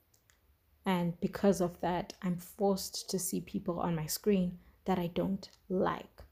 And 0.86 1.20
because 1.20 1.62
of 1.62 1.80
that, 1.82 2.14
I'm 2.22 2.38
forced 2.38 3.10
to 3.10 3.20
see 3.20 3.42
people 3.42 3.80
on 3.80 3.96
my 3.96 4.08
screen 4.08 4.60
that 4.86 5.00
I 5.00 5.08
don't 5.08 5.50
like. 5.70 6.24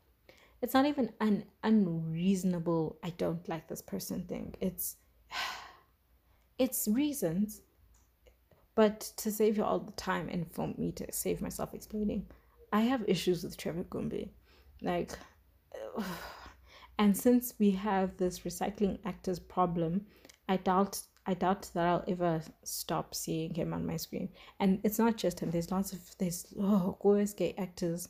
It's 0.61 0.73
not 0.73 0.85
even 0.85 1.11
an 1.21 1.45
unreasonable 1.63 2.97
i 3.03 3.11
don't 3.11 3.47
like 3.47 3.67
this 3.67 3.81
person 3.81 4.23
thing. 4.23 4.55
It's 4.59 4.97
it's 6.57 6.87
reasons 6.87 7.61
but 8.75 8.99
to 9.17 9.29
save 9.31 9.57
you 9.57 9.63
all 9.63 9.79
the 9.79 9.91
time 9.93 10.29
and 10.29 10.49
for 10.51 10.73
me 10.77 10.91
to 10.91 11.05
save 11.11 11.41
myself 11.41 11.73
explaining 11.73 12.25
i 12.71 12.81
have 12.81 13.03
issues 13.07 13.43
with 13.43 13.57
trevor 13.57 13.83
gumbi 13.83 14.29
like 14.81 15.17
and 16.99 17.15
since 17.15 17.53
we 17.59 17.71
have 17.71 18.17
this 18.17 18.39
recycling 18.39 18.99
actors 19.05 19.39
problem 19.39 20.05
i 20.47 20.57
doubt 20.57 21.01
i 21.25 21.33
doubt 21.33 21.69
that 21.73 21.87
i'll 21.87 22.03
ever 22.07 22.41
stop 22.63 23.13
seeing 23.13 23.53
him 23.53 23.73
on 23.73 23.85
my 23.85 23.97
screen 23.97 24.29
and 24.59 24.79
it's 24.83 24.99
not 24.99 25.17
just 25.17 25.39
him 25.39 25.51
there's 25.51 25.71
lots 25.71 25.93
of 25.93 25.99
there's 26.17 26.45
oh 26.59 26.97
gorgeous 27.01 27.33
gay 27.33 27.53
actors 27.57 28.09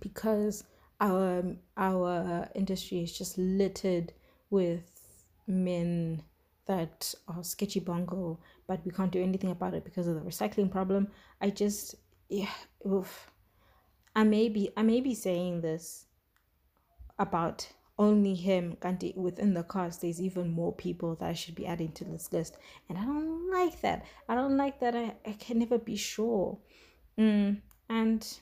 because 0.00 0.64
our 1.00 1.42
our 1.76 2.48
industry 2.54 3.02
is 3.02 3.16
just 3.16 3.38
littered 3.38 4.12
with 4.50 5.00
men 5.46 6.22
that 6.66 7.12
are 7.26 7.42
sketchy 7.42 7.80
bongo, 7.80 8.38
but 8.66 8.80
we 8.84 8.92
can't 8.92 9.10
do 9.10 9.22
anything 9.22 9.50
about 9.50 9.74
it 9.74 9.84
because 9.84 10.06
of 10.06 10.14
the 10.14 10.20
recycling 10.20 10.70
problem. 10.70 11.08
I 11.40 11.50
just 11.50 11.96
yeah, 12.28 12.50
oof. 12.86 13.30
I 14.14 14.24
may 14.24 14.48
be 14.48 14.70
I 14.76 14.82
may 14.82 15.00
be 15.00 15.14
saying 15.14 15.60
this 15.60 16.06
about 17.18 17.68
only 17.98 18.34
him 18.34 18.76
Kanti 18.80 19.14
within 19.16 19.54
the 19.54 19.62
cast 19.62 20.00
there's 20.00 20.20
even 20.20 20.50
more 20.50 20.72
people 20.72 21.16
that 21.16 21.28
I 21.28 21.34
should 21.34 21.54
be 21.54 21.66
adding 21.66 21.92
to 21.92 22.04
this 22.04 22.32
list 22.32 22.56
and 22.88 22.96
I 22.96 23.04
don't 23.04 23.50
like 23.50 23.80
that 23.82 24.04
I 24.28 24.34
don't 24.34 24.56
like 24.56 24.80
that 24.80 24.96
I, 24.96 25.14
I 25.26 25.32
can 25.32 25.58
never 25.58 25.78
be 25.78 25.96
sure 25.96 26.58
mm, 27.18 27.60
and 27.88 28.40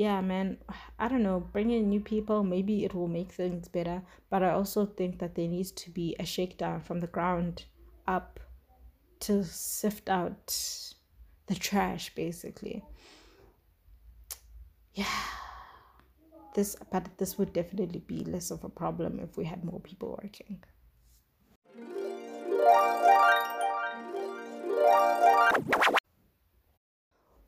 yeah, 0.00 0.22
man, 0.22 0.56
I 0.98 1.08
don't 1.08 1.22
know, 1.22 1.40
bring 1.40 1.72
in 1.72 1.90
new 1.90 2.00
people, 2.00 2.42
maybe 2.42 2.86
it 2.86 2.94
will 2.94 3.06
make 3.06 3.32
things 3.32 3.68
better. 3.68 4.00
But 4.30 4.42
I 4.42 4.52
also 4.52 4.86
think 4.86 5.18
that 5.18 5.34
there 5.34 5.46
needs 5.46 5.72
to 5.72 5.90
be 5.90 6.16
a 6.18 6.24
shakedown 6.24 6.80
from 6.80 7.00
the 7.00 7.06
ground 7.06 7.66
up 8.06 8.40
to 9.20 9.44
sift 9.44 10.08
out 10.08 10.56
the 11.48 11.54
trash, 11.54 12.14
basically. 12.14 12.82
Yeah. 15.00 15.06
This, 16.52 16.76
but 16.92 17.08
this 17.16 17.38
would 17.38 17.54
definitely 17.54 18.00
be 18.00 18.18
less 18.18 18.50
of 18.50 18.64
a 18.64 18.68
problem 18.68 19.18
if 19.18 19.38
we 19.38 19.46
had 19.46 19.64
more 19.64 19.80
people 19.80 20.18
working. 20.22 20.62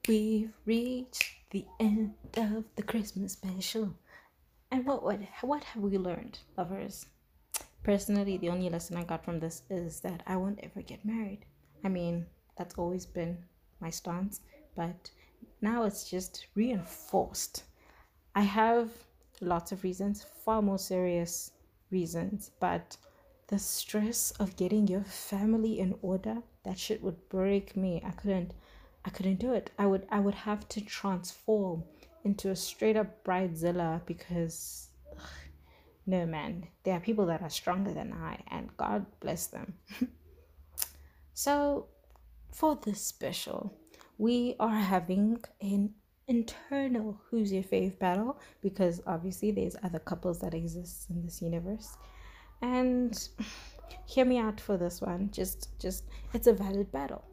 We've 0.09 0.55
reached 0.65 1.35
the 1.51 1.67
end 1.79 2.15
of 2.39 2.65
the 2.77 2.83
Christmas 2.83 3.33
special. 3.35 3.93
And 4.71 4.87
what 4.87 5.03
what 5.03 5.21
what 5.43 5.65
have 5.65 5.83
we 5.83 5.99
learned, 5.99 6.39
lovers? 6.57 7.05
Personally, 7.83 8.39
the 8.39 8.49
only 8.49 8.71
lesson 8.71 8.97
I 8.97 9.05
got 9.05 9.27
from 9.27 9.41
this 9.41 9.61
is 9.69 10.01
that 10.01 10.23
I 10.27 10.37
won't 10.37 10.61
ever 10.63 10.81
get 10.81 11.05
married. 11.05 11.45
I 11.85 11.89
mean, 11.91 12.25
that's 12.57 12.79
always 12.79 13.05
been 13.05 13.45
my 13.79 13.91
stance, 13.91 14.41
but 14.75 15.11
now 15.61 15.85
it's 15.85 16.09
just 16.09 16.47
reinforced. 16.55 17.65
I 18.35 18.43
have 18.43 18.91
lots 19.41 19.73
of 19.73 19.85
reasons, 19.85 20.25
far 20.45 20.63
more 20.63 20.79
serious 20.79 21.53
reasons, 21.91 22.51
but 22.61 22.97
the 23.49 23.59
stress 23.59 24.31
of 24.33 24.57
getting 24.57 24.87
your 24.87 25.05
family 25.05 25.79
in 25.79 25.95
order, 26.01 26.39
that 26.65 26.79
shit 26.79 27.03
would 27.03 27.29
break 27.29 27.77
me. 27.77 28.03
I 28.05 28.11
couldn't 28.11 28.55
I 29.05 29.11
couldn't 29.11 29.41
do 29.41 29.53
it. 29.53 29.71
I 29.79 29.87
would 29.87 30.07
I 30.11 30.21
would 30.21 30.35
have 30.35 30.69
to 30.71 30.81
transform 30.81 31.85
into 32.25 32.51
a 32.51 32.57
straight 32.57 32.97
up 32.97 33.25
bridezilla 33.25 34.01
because 34.07 34.89
ugh, 35.13 35.27
no 36.07 36.25
man, 36.25 36.69
there 36.85 36.95
are 36.95 37.01
people 37.01 37.27
that 37.27 37.43
are 37.43 37.51
stronger 37.51 37.93
than 37.93 38.13
I 38.13 38.43
and 38.49 38.75
God 38.77 39.07
bless 39.21 39.49
them. 39.49 39.75
so 41.35 41.89
for 42.51 42.77
this 42.77 43.01
special, 43.01 43.77
we 44.23 44.55
are 44.61 44.81
having 44.95 45.27
an 45.61 45.93
internal 46.29 47.21
who's 47.27 47.53
your 47.53 47.65
fave 47.65 47.99
battle 47.99 48.39
because 48.61 49.03
obviously 49.07 49.51
there's 49.51 49.77
other 49.83 49.99
couples 49.99 50.39
that 50.41 50.55
exist 50.55 51.11
in 51.11 51.23
this 51.25 51.43
universe. 51.43 51.97
And 52.63 53.13
hear 54.07 54.25
me 54.25 54.39
out 54.39 54.61
for 54.61 54.77
this 54.77 55.01
one. 55.01 55.31
Just 55.33 55.79
just 55.79 56.05
it's 56.33 56.47
a 56.47 56.53
valid 56.53 56.91
battle 56.93 57.25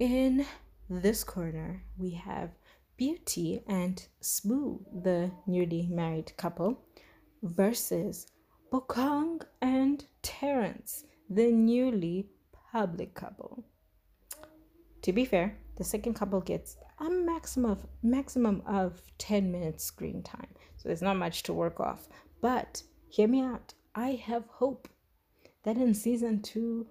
in 0.00 0.46
this 0.88 1.22
corner, 1.22 1.84
we 1.98 2.10
have 2.12 2.50
Beauty 2.96 3.62
and 3.68 4.02
Smoo, 4.22 4.80
the 5.02 5.30
newly 5.46 5.86
married 5.90 6.34
couple, 6.38 6.82
versus 7.42 8.26
Bokang 8.72 9.42
and 9.60 10.04
Terrence, 10.22 11.04
the 11.28 11.52
newly 11.52 12.30
public 12.72 13.14
couple. 13.14 13.62
To 15.02 15.12
be 15.12 15.24
fair, 15.24 15.56
the 15.76 15.84
second 15.84 16.14
couple 16.14 16.40
gets 16.40 16.76
a 16.98 17.08
maximum 17.08 17.70
of 17.70 17.86
maximum 18.02 18.62
of 18.66 19.00
10 19.18 19.50
minutes 19.50 19.84
screen 19.84 20.22
time. 20.22 20.48
So 20.76 20.88
there's 20.88 21.02
not 21.02 21.16
much 21.16 21.42
to 21.44 21.52
work 21.52 21.80
off. 21.80 22.08
But 22.40 22.82
hear 23.08 23.28
me 23.28 23.40
out. 23.40 23.74
I 23.94 24.10
have 24.26 24.44
hope 24.46 24.88
that 25.62 25.76
in 25.76 25.94
season 25.94 26.42
2 26.42 26.86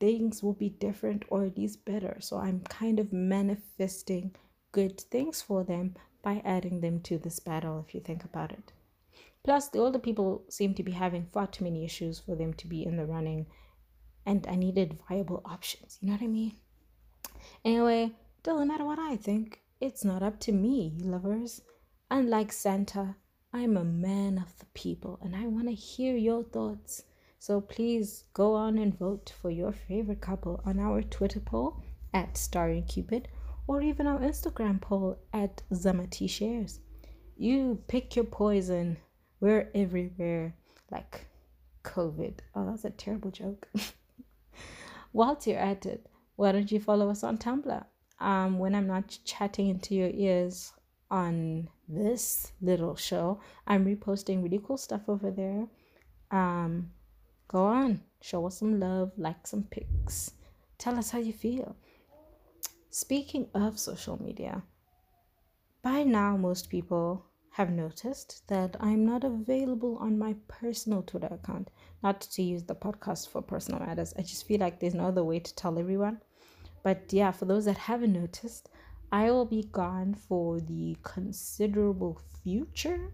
things 0.00 0.42
will 0.42 0.54
be 0.54 0.70
different 0.70 1.24
or 1.28 1.44
at 1.44 1.58
least 1.58 1.84
better. 1.84 2.16
So 2.20 2.38
I'm 2.38 2.60
kind 2.60 2.98
of 2.98 3.12
manifesting 3.12 4.34
good 4.72 5.00
things 5.00 5.42
for 5.42 5.64
them 5.64 5.94
by 6.22 6.40
adding 6.44 6.80
them 6.80 7.00
to 7.00 7.18
this 7.18 7.40
battle, 7.40 7.84
if 7.86 7.94
you 7.94 8.00
think 8.00 8.24
about 8.24 8.52
it. 8.52 8.72
Plus, 9.44 9.68
the 9.68 9.78
older 9.78 9.98
people 9.98 10.44
seem 10.48 10.72
to 10.74 10.82
be 10.82 10.92
having 10.92 11.26
far 11.32 11.46
too 11.46 11.64
many 11.64 11.84
issues 11.84 12.20
for 12.20 12.36
them 12.36 12.54
to 12.54 12.66
be 12.66 12.86
in 12.86 12.96
the 12.96 13.04
running, 13.04 13.46
and 14.24 14.46
I 14.46 14.54
needed 14.54 14.98
viable 15.08 15.42
options. 15.44 15.98
You 16.00 16.08
know 16.08 16.14
what 16.14 16.22
I 16.22 16.28
mean? 16.28 16.56
Anyway, 17.64 18.12
doesn't 18.42 18.68
matter 18.68 18.84
what 18.84 18.98
I 18.98 19.16
think. 19.16 19.60
It's 19.80 20.04
not 20.04 20.22
up 20.22 20.38
to 20.40 20.52
me, 20.52 20.94
lovers. 20.98 21.62
Unlike 22.10 22.52
Santa, 22.52 23.16
I'm 23.52 23.76
a 23.76 23.84
man 23.84 24.38
of 24.38 24.58
the 24.58 24.66
people 24.74 25.18
and 25.22 25.34
I 25.34 25.46
want 25.46 25.68
to 25.68 25.74
hear 25.74 26.16
your 26.16 26.42
thoughts. 26.42 27.02
So 27.38 27.60
please 27.60 28.24
go 28.34 28.54
on 28.54 28.78
and 28.78 28.96
vote 28.96 29.32
for 29.40 29.50
your 29.50 29.72
favorite 29.72 30.20
couple 30.20 30.62
on 30.64 30.78
our 30.78 31.02
Twitter 31.02 31.40
poll 31.40 31.82
at 32.14 32.36
Starring 32.36 32.84
Cupid 32.84 33.28
or 33.66 33.82
even 33.82 34.06
our 34.06 34.20
Instagram 34.20 34.80
poll 34.80 35.18
at 35.32 35.62
Zamati 35.72 36.30
Shares. 36.30 36.80
You 37.36 37.82
pick 37.88 38.14
your 38.14 38.26
poison. 38.26 38.98
We're 39.40 39.68
everywhere. 39.74 40.54
Like 40.90 41.26
COVID. 41.84 42.38
Oh, 42.54 42.66
that's 42.66 42.84
a 42.84 42.90
terrible 42.90 43.30
joke. 43.30 43.68
Whilst 45.12 45.46
you're 45.46 45.58
at 45.58 45.84
it, 45.86 46.06
why 46.42 46.52
don't 46.52 46.72
you 46.72 46.80
follow 46.80 47.08
us 47.08 47.22
on 47.22 47.38
Tumblr? 47.38 47.84
Um, 48.18 48.58
when 48.58 48.74
I'm 48.74 48.86
not 48.86 49.18
chatting 49.24 49.68
into 49.68 49.94
your 49.94 50.10
ears 50.10 50.72
on 51.10 51.68
this 51.88 52.52
little 52.60 52.96
show, 52.96 53.40
I'm 53.66 53.84
reposting 53.84 54.42
really 54.42 54.60
cool 54.64 54.76
stuff 54.76 55.02
over 55.08 55.30
there. 55.30 55.66
Um, 56.30 56.90
Go 57.52 57.64
on, 57.64 58.00
show 58.22 58.46
us 58.46 58.58
some 58.58 58.80
love, 58.80 59.12
like 59.18 59.46
some 59.46 59.64
pics. 59.64 60.32
Tell 60.78 60.98
us 60.98 61.10
how 61.10 61.18
you 61.18 61.34
feel. 61.34 61.76
Speaking 62.88 63.46
of 63.54 63.78
social 63.78 64.20
media, 64.22 64.62
by 65.82 66.02
now 66.02 66.38
most 66.38 66.70
people 66.70 67.26
have 67.50 67.70
noticed 67.70 68.48
that 68.48 68.74
I'm 68.80 69.04
not 69.04 69.22
available 69.22 69.98
on 70.00 70.18
my 70.18 70.34
personal 70.48 71.02
Twitter 71.02 71.28
account. 71.30 71.70
Not 72.02 72.22
to 72.22 72.42
use 72.42 72.62
the 72.62 72.74
podcast 72.74 73.28
for 73.28 73.42
personal 73.42 73.80
matters. 73.80 74.14
I 74.18 74.22
just 74.22 74.46
feel 74.46 74.60
like 74.60 74.80
there's 74.80 74.94
no 74.94 75.08
other 75.08 75.22
way 75.22 75.38
to 75.38 75.54
tell 75.54 75.78
everyone. 75.78 76.22
But 76.82 77.12
yeah, 77.12 77.30
for 77.30 77.44
those 77.44 77.66
that 77.66 77.78
haven't 77.78 78.12
noticed, 78.12 78.68
I 79.12 79.30
will 79.30 79.44
be 79.44 79.64
gone 79.64 80.14
for 80.14 80.60
the 80.60 80.96
considerable 81.02 82.20
future. 82.42 83.12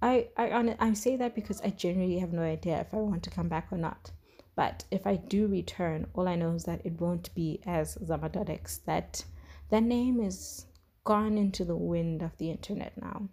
I 0.00 0.28
I 0.36 0.76
I 0.78 0.92
say 0.94 1.16
that 1.16 1.34
because 1.34 1.60
I 1.60 1.70
genuinely 1.70 2.18
have 2.20 2.32
no 2.32 2.42
idea 2.42 2.80
if 2.80 2.94
I 2.94 2.98
want 2.98 3.22
to 3.24 3.30
come 3.30 3.48
back 3.48 3.68
or 3.72 3.78
not. 3.78 4.12
But 4.54 4.84
if 4.90 5.06
I 5.06 5.16
do 5.16 5.46
return, 5.48 6.06
all 6.14 6.26
I 6.28 6.36
know 6.36 6.52
is 6.52 6.64
that 6.64 6.84
it 6.84 7.00
won't 7.00 7.34
be 7.34 7.60
as 7.66 7.96
Zamadodex. 7.96 8.84
That 8.84 9.24
that 9.68 9.82
name 9.82 10.20
is 10.20 10.66
gone 11.04 11.36
into 11.36 11.64
the 11.64 11.76
wind 11.76 12.22
of 12.22 12.36
the 12.38 12.50
internet 12.50 12.96
now. 12.96 13.28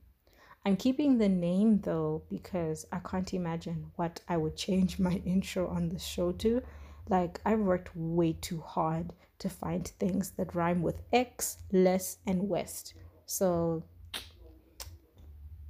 I'm 0.66 0.78
keeping 0.78 1.18
the 1.18 1.30
name 1.30 1.82
though 1.82 2.24
because 2.30 2.86
I 2.92 3.00
can't 3.00 3.34
imagine 3.34 3.92
what 3.96 4.22
I 4.28 4.38
would 4.38 4.56
change 4.56 5.00
my 5.00 5.16
intro 5.26 5.68
on 5.68 5.90
the 5.90 6.00
show 6.00 6.32
to. 6.34 6.62
Like, 7.10 7.42
I've 7.46 7.60
worked 7.60 7.96
way 7.96 8.34
too 8.34 8.62
hard 8.62 9.12
to 9.40 9.50
find 9.50 9.88
things 9.88 10.32
that 10.32 10.56
rhyme 10.56 10.82
with 10.82 11.02
X, 11.12 11.58
less, 11.72 12.18
and 12.26 12.48
West. 12.48 12.94
So, 13.26 13.84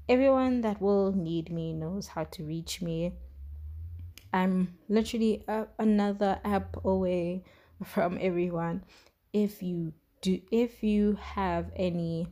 everyone 0.08 0.62
that 0.62 0.82
will 0.82 1.12
need 1.12 1.52
me 1.52 1.74
knows 1.74 2.08
how 2.08 2.26
to 2.26 2.44
reach 2.44 2.82
me. 2.82 3.14
I'm 4.32 4.76
literally 4.90 5.44
a, 5.48 5.68
another 5.80 6.40
app 6.44 6.84
away 6.86 7.44
from 7.84 8.18
everyone. 8.22 8.84
If 9.32 9.64
you 9.64 9.94
do, 10.22 10.40
if 10.52 10.84
you 10.84 11.18
have 11.20 11.72
any 11.76 12.28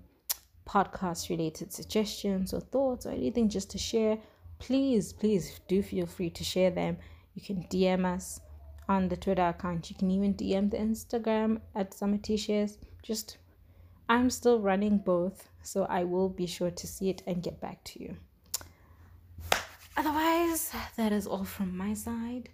podcast 0.68 1.30
related 1.30 1.74
suggestions 1.74 2.54
or 2.54 2.60
thoughts 2.60 3.06
or 3.06 3.12
anything 3.12 3.50
just 3.50 3.72
to 3.72 3.78
share, 3.78 4.18
please, 4.60 5.12
please 5.12 5.60
do 5.68 5.82
feel 5.82 6.06
free 6.06 6.30
to 6.30 6.44
share 6.44 6.72
them. 6.72 6.98
You 7.34 7.42
can 7.42 7.64
DM 7.64 8.06
us 8.06 8.40
on 8.92 9.08
the 9.08 9.16
Twitter 9.16 9.48
account. 9.48 9.90
You 9.90 9.96
can 9.96 10.12
even 10.12 10.34
DM 10.34 10.70
the 10.70 10.78
Instagram 10.78 11.62
at 11.74 11.94
Summer 11.94 12.18
Just 13.02 13.38
I'm 14.10 14.30
still 14.30 14.60
running 14.60 14.98
both, 14.98 15.48
so 15.64 15.86
I 15.86 16.04
will 16.04 16.28
be 16.28 16.46
sure 16.46 16.72
to 16.72 16.88
see 16.88 17.10
it 17.10 17.24
and 17.26 17.42
get 17.42 17.62
back 17.62 17.84
to 17.86 18.04
you. 18.04 18.18
Otherwise, 19.96 20.74
that 20.98 21.14
is 21.14 21.26
all 21.26 21.46
from 21.46 21.78
my 21.78 21.94
side. 21.94 22.50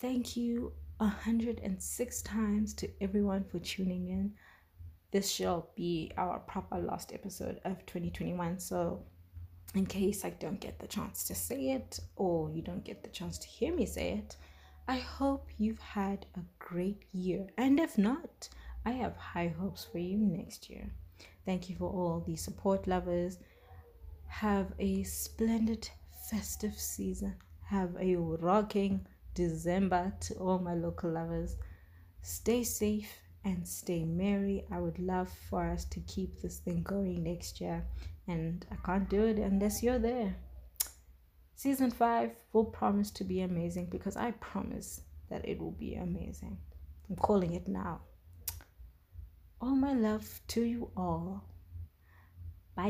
Thank 0.00 0.36
you 0.36 0.72
106 0.96 2.22
times 2.22 2.74
to 2.74 2.90
everyone 3.00 3.44
for 3.44 3.60
tuning 3.60 4.08
in 4.08 4.32
this 5.10 5.30
shall 5.30 5.70
be 5.74 6.12
our 6.16 6.38
proper 6.40 6.78
last 6.78 7.12
episode 7.12 7.60
of 7.64 7.84
2021. 7.86 8.58
So, 8.58 9.02
in 9.74 9.86
case 9.86 10.24
I 10.24 10.30
don't 10.30 10.60
get 10.60 10.78
the 10.78 10.86
chance 10.86 11.24
to 11.24 11.34
say 11.34 11.70
it 11.70 12.00
or 12.16 12.50
you 12.50 12.62
don't 12.62 12.84
get 12.84 13.02
the 13.02 13.10
chance 13.10 13.38
to 13.38 13.46
hear 13.46 13.74
me 13.74 13.86
say 13.86 14.18
it, 14.18 14.36
I 14.90 15.00
hope 15.00 15.50
you've 15.58 15.80
had 15.80 16.24
a 16.34 16.40
great 16.58 17.02
year. 17.12 17.48
And 17.58 17.78
if 17.78 17.98
not, 17.98 18.48
I 18.86 18.92
have 18.92 19.14
high 19.16 19.48
hopes 19.48 19.84
for 19.84 19.98
you 19.98 20.16
next 20.16 20.70
year. 20.70 20.90
Thank 21.44 21.68
you 21.68 21.76
for 21.76 21.90
all 21.90 22.24
the 22.26 22.36
support 22.36 22.86
lovers. 22.86 23.38
Have 24.28 24.72
a 24.78 25.02
splendid 25.02 25.90
festive 26.30 26.74
season. 26.78 27.34
Have 27.66 27.94
a 28.00 28.16
rocking 28.16 29.06
December 29.34 30.14
to 30.20 30.34
all 30.36 30.58
my 30.58 30.72
local 30.72 31.10
lovers. 31.10 31.56
Stay 32.22 32.64
safe 32.64 33.12
and 33.44 33.68
stay 33.68 34.04
merry. 34.04 34.64
I 34.70 34.78
would 34.78 34.98
love 34.98 35.30
for 35.50 35.64
us 35.66 35.84
to 35.84 36.00
keep 36.00 36.40
this 36.40 36.60
thing 36.60 36.82
going 36.82 37.22
next 37.24 37.60
year, 37.60 37.84
and 38.26 38.64
I 38.72 38.76
can't 38.86 39.08
do 39.10 39.22
it 39.24 39.38
unless 39.38 39.82
you're 39.82 39.98
there. 39.98 40.34
Season 41.58 41.90
5 41.90 42.30
will 42.52 42.66
promise 42.66 43.10
to 43.10 43.24
be 43.24 43.40
amazing 43.40 43.86
because 43.86 44.16
I 44.16 44.30
promise 44.30 45.00
that 45.28 45.44
it 45.44 45.58
will 45.58 45.72
be 45.72 45.96
amazing. 45.96 46.56
I'm 47.10 47.16
calling 47.16 47.52
it 47.54 47.66
now. 47.66 48.02
All 49.60 49.74
my 49.74 49.92
love 49.92 50.40
to 50.54 50.62
you 50.62 50.92
all. 50.96 51.42
Bye. 52.76 52.84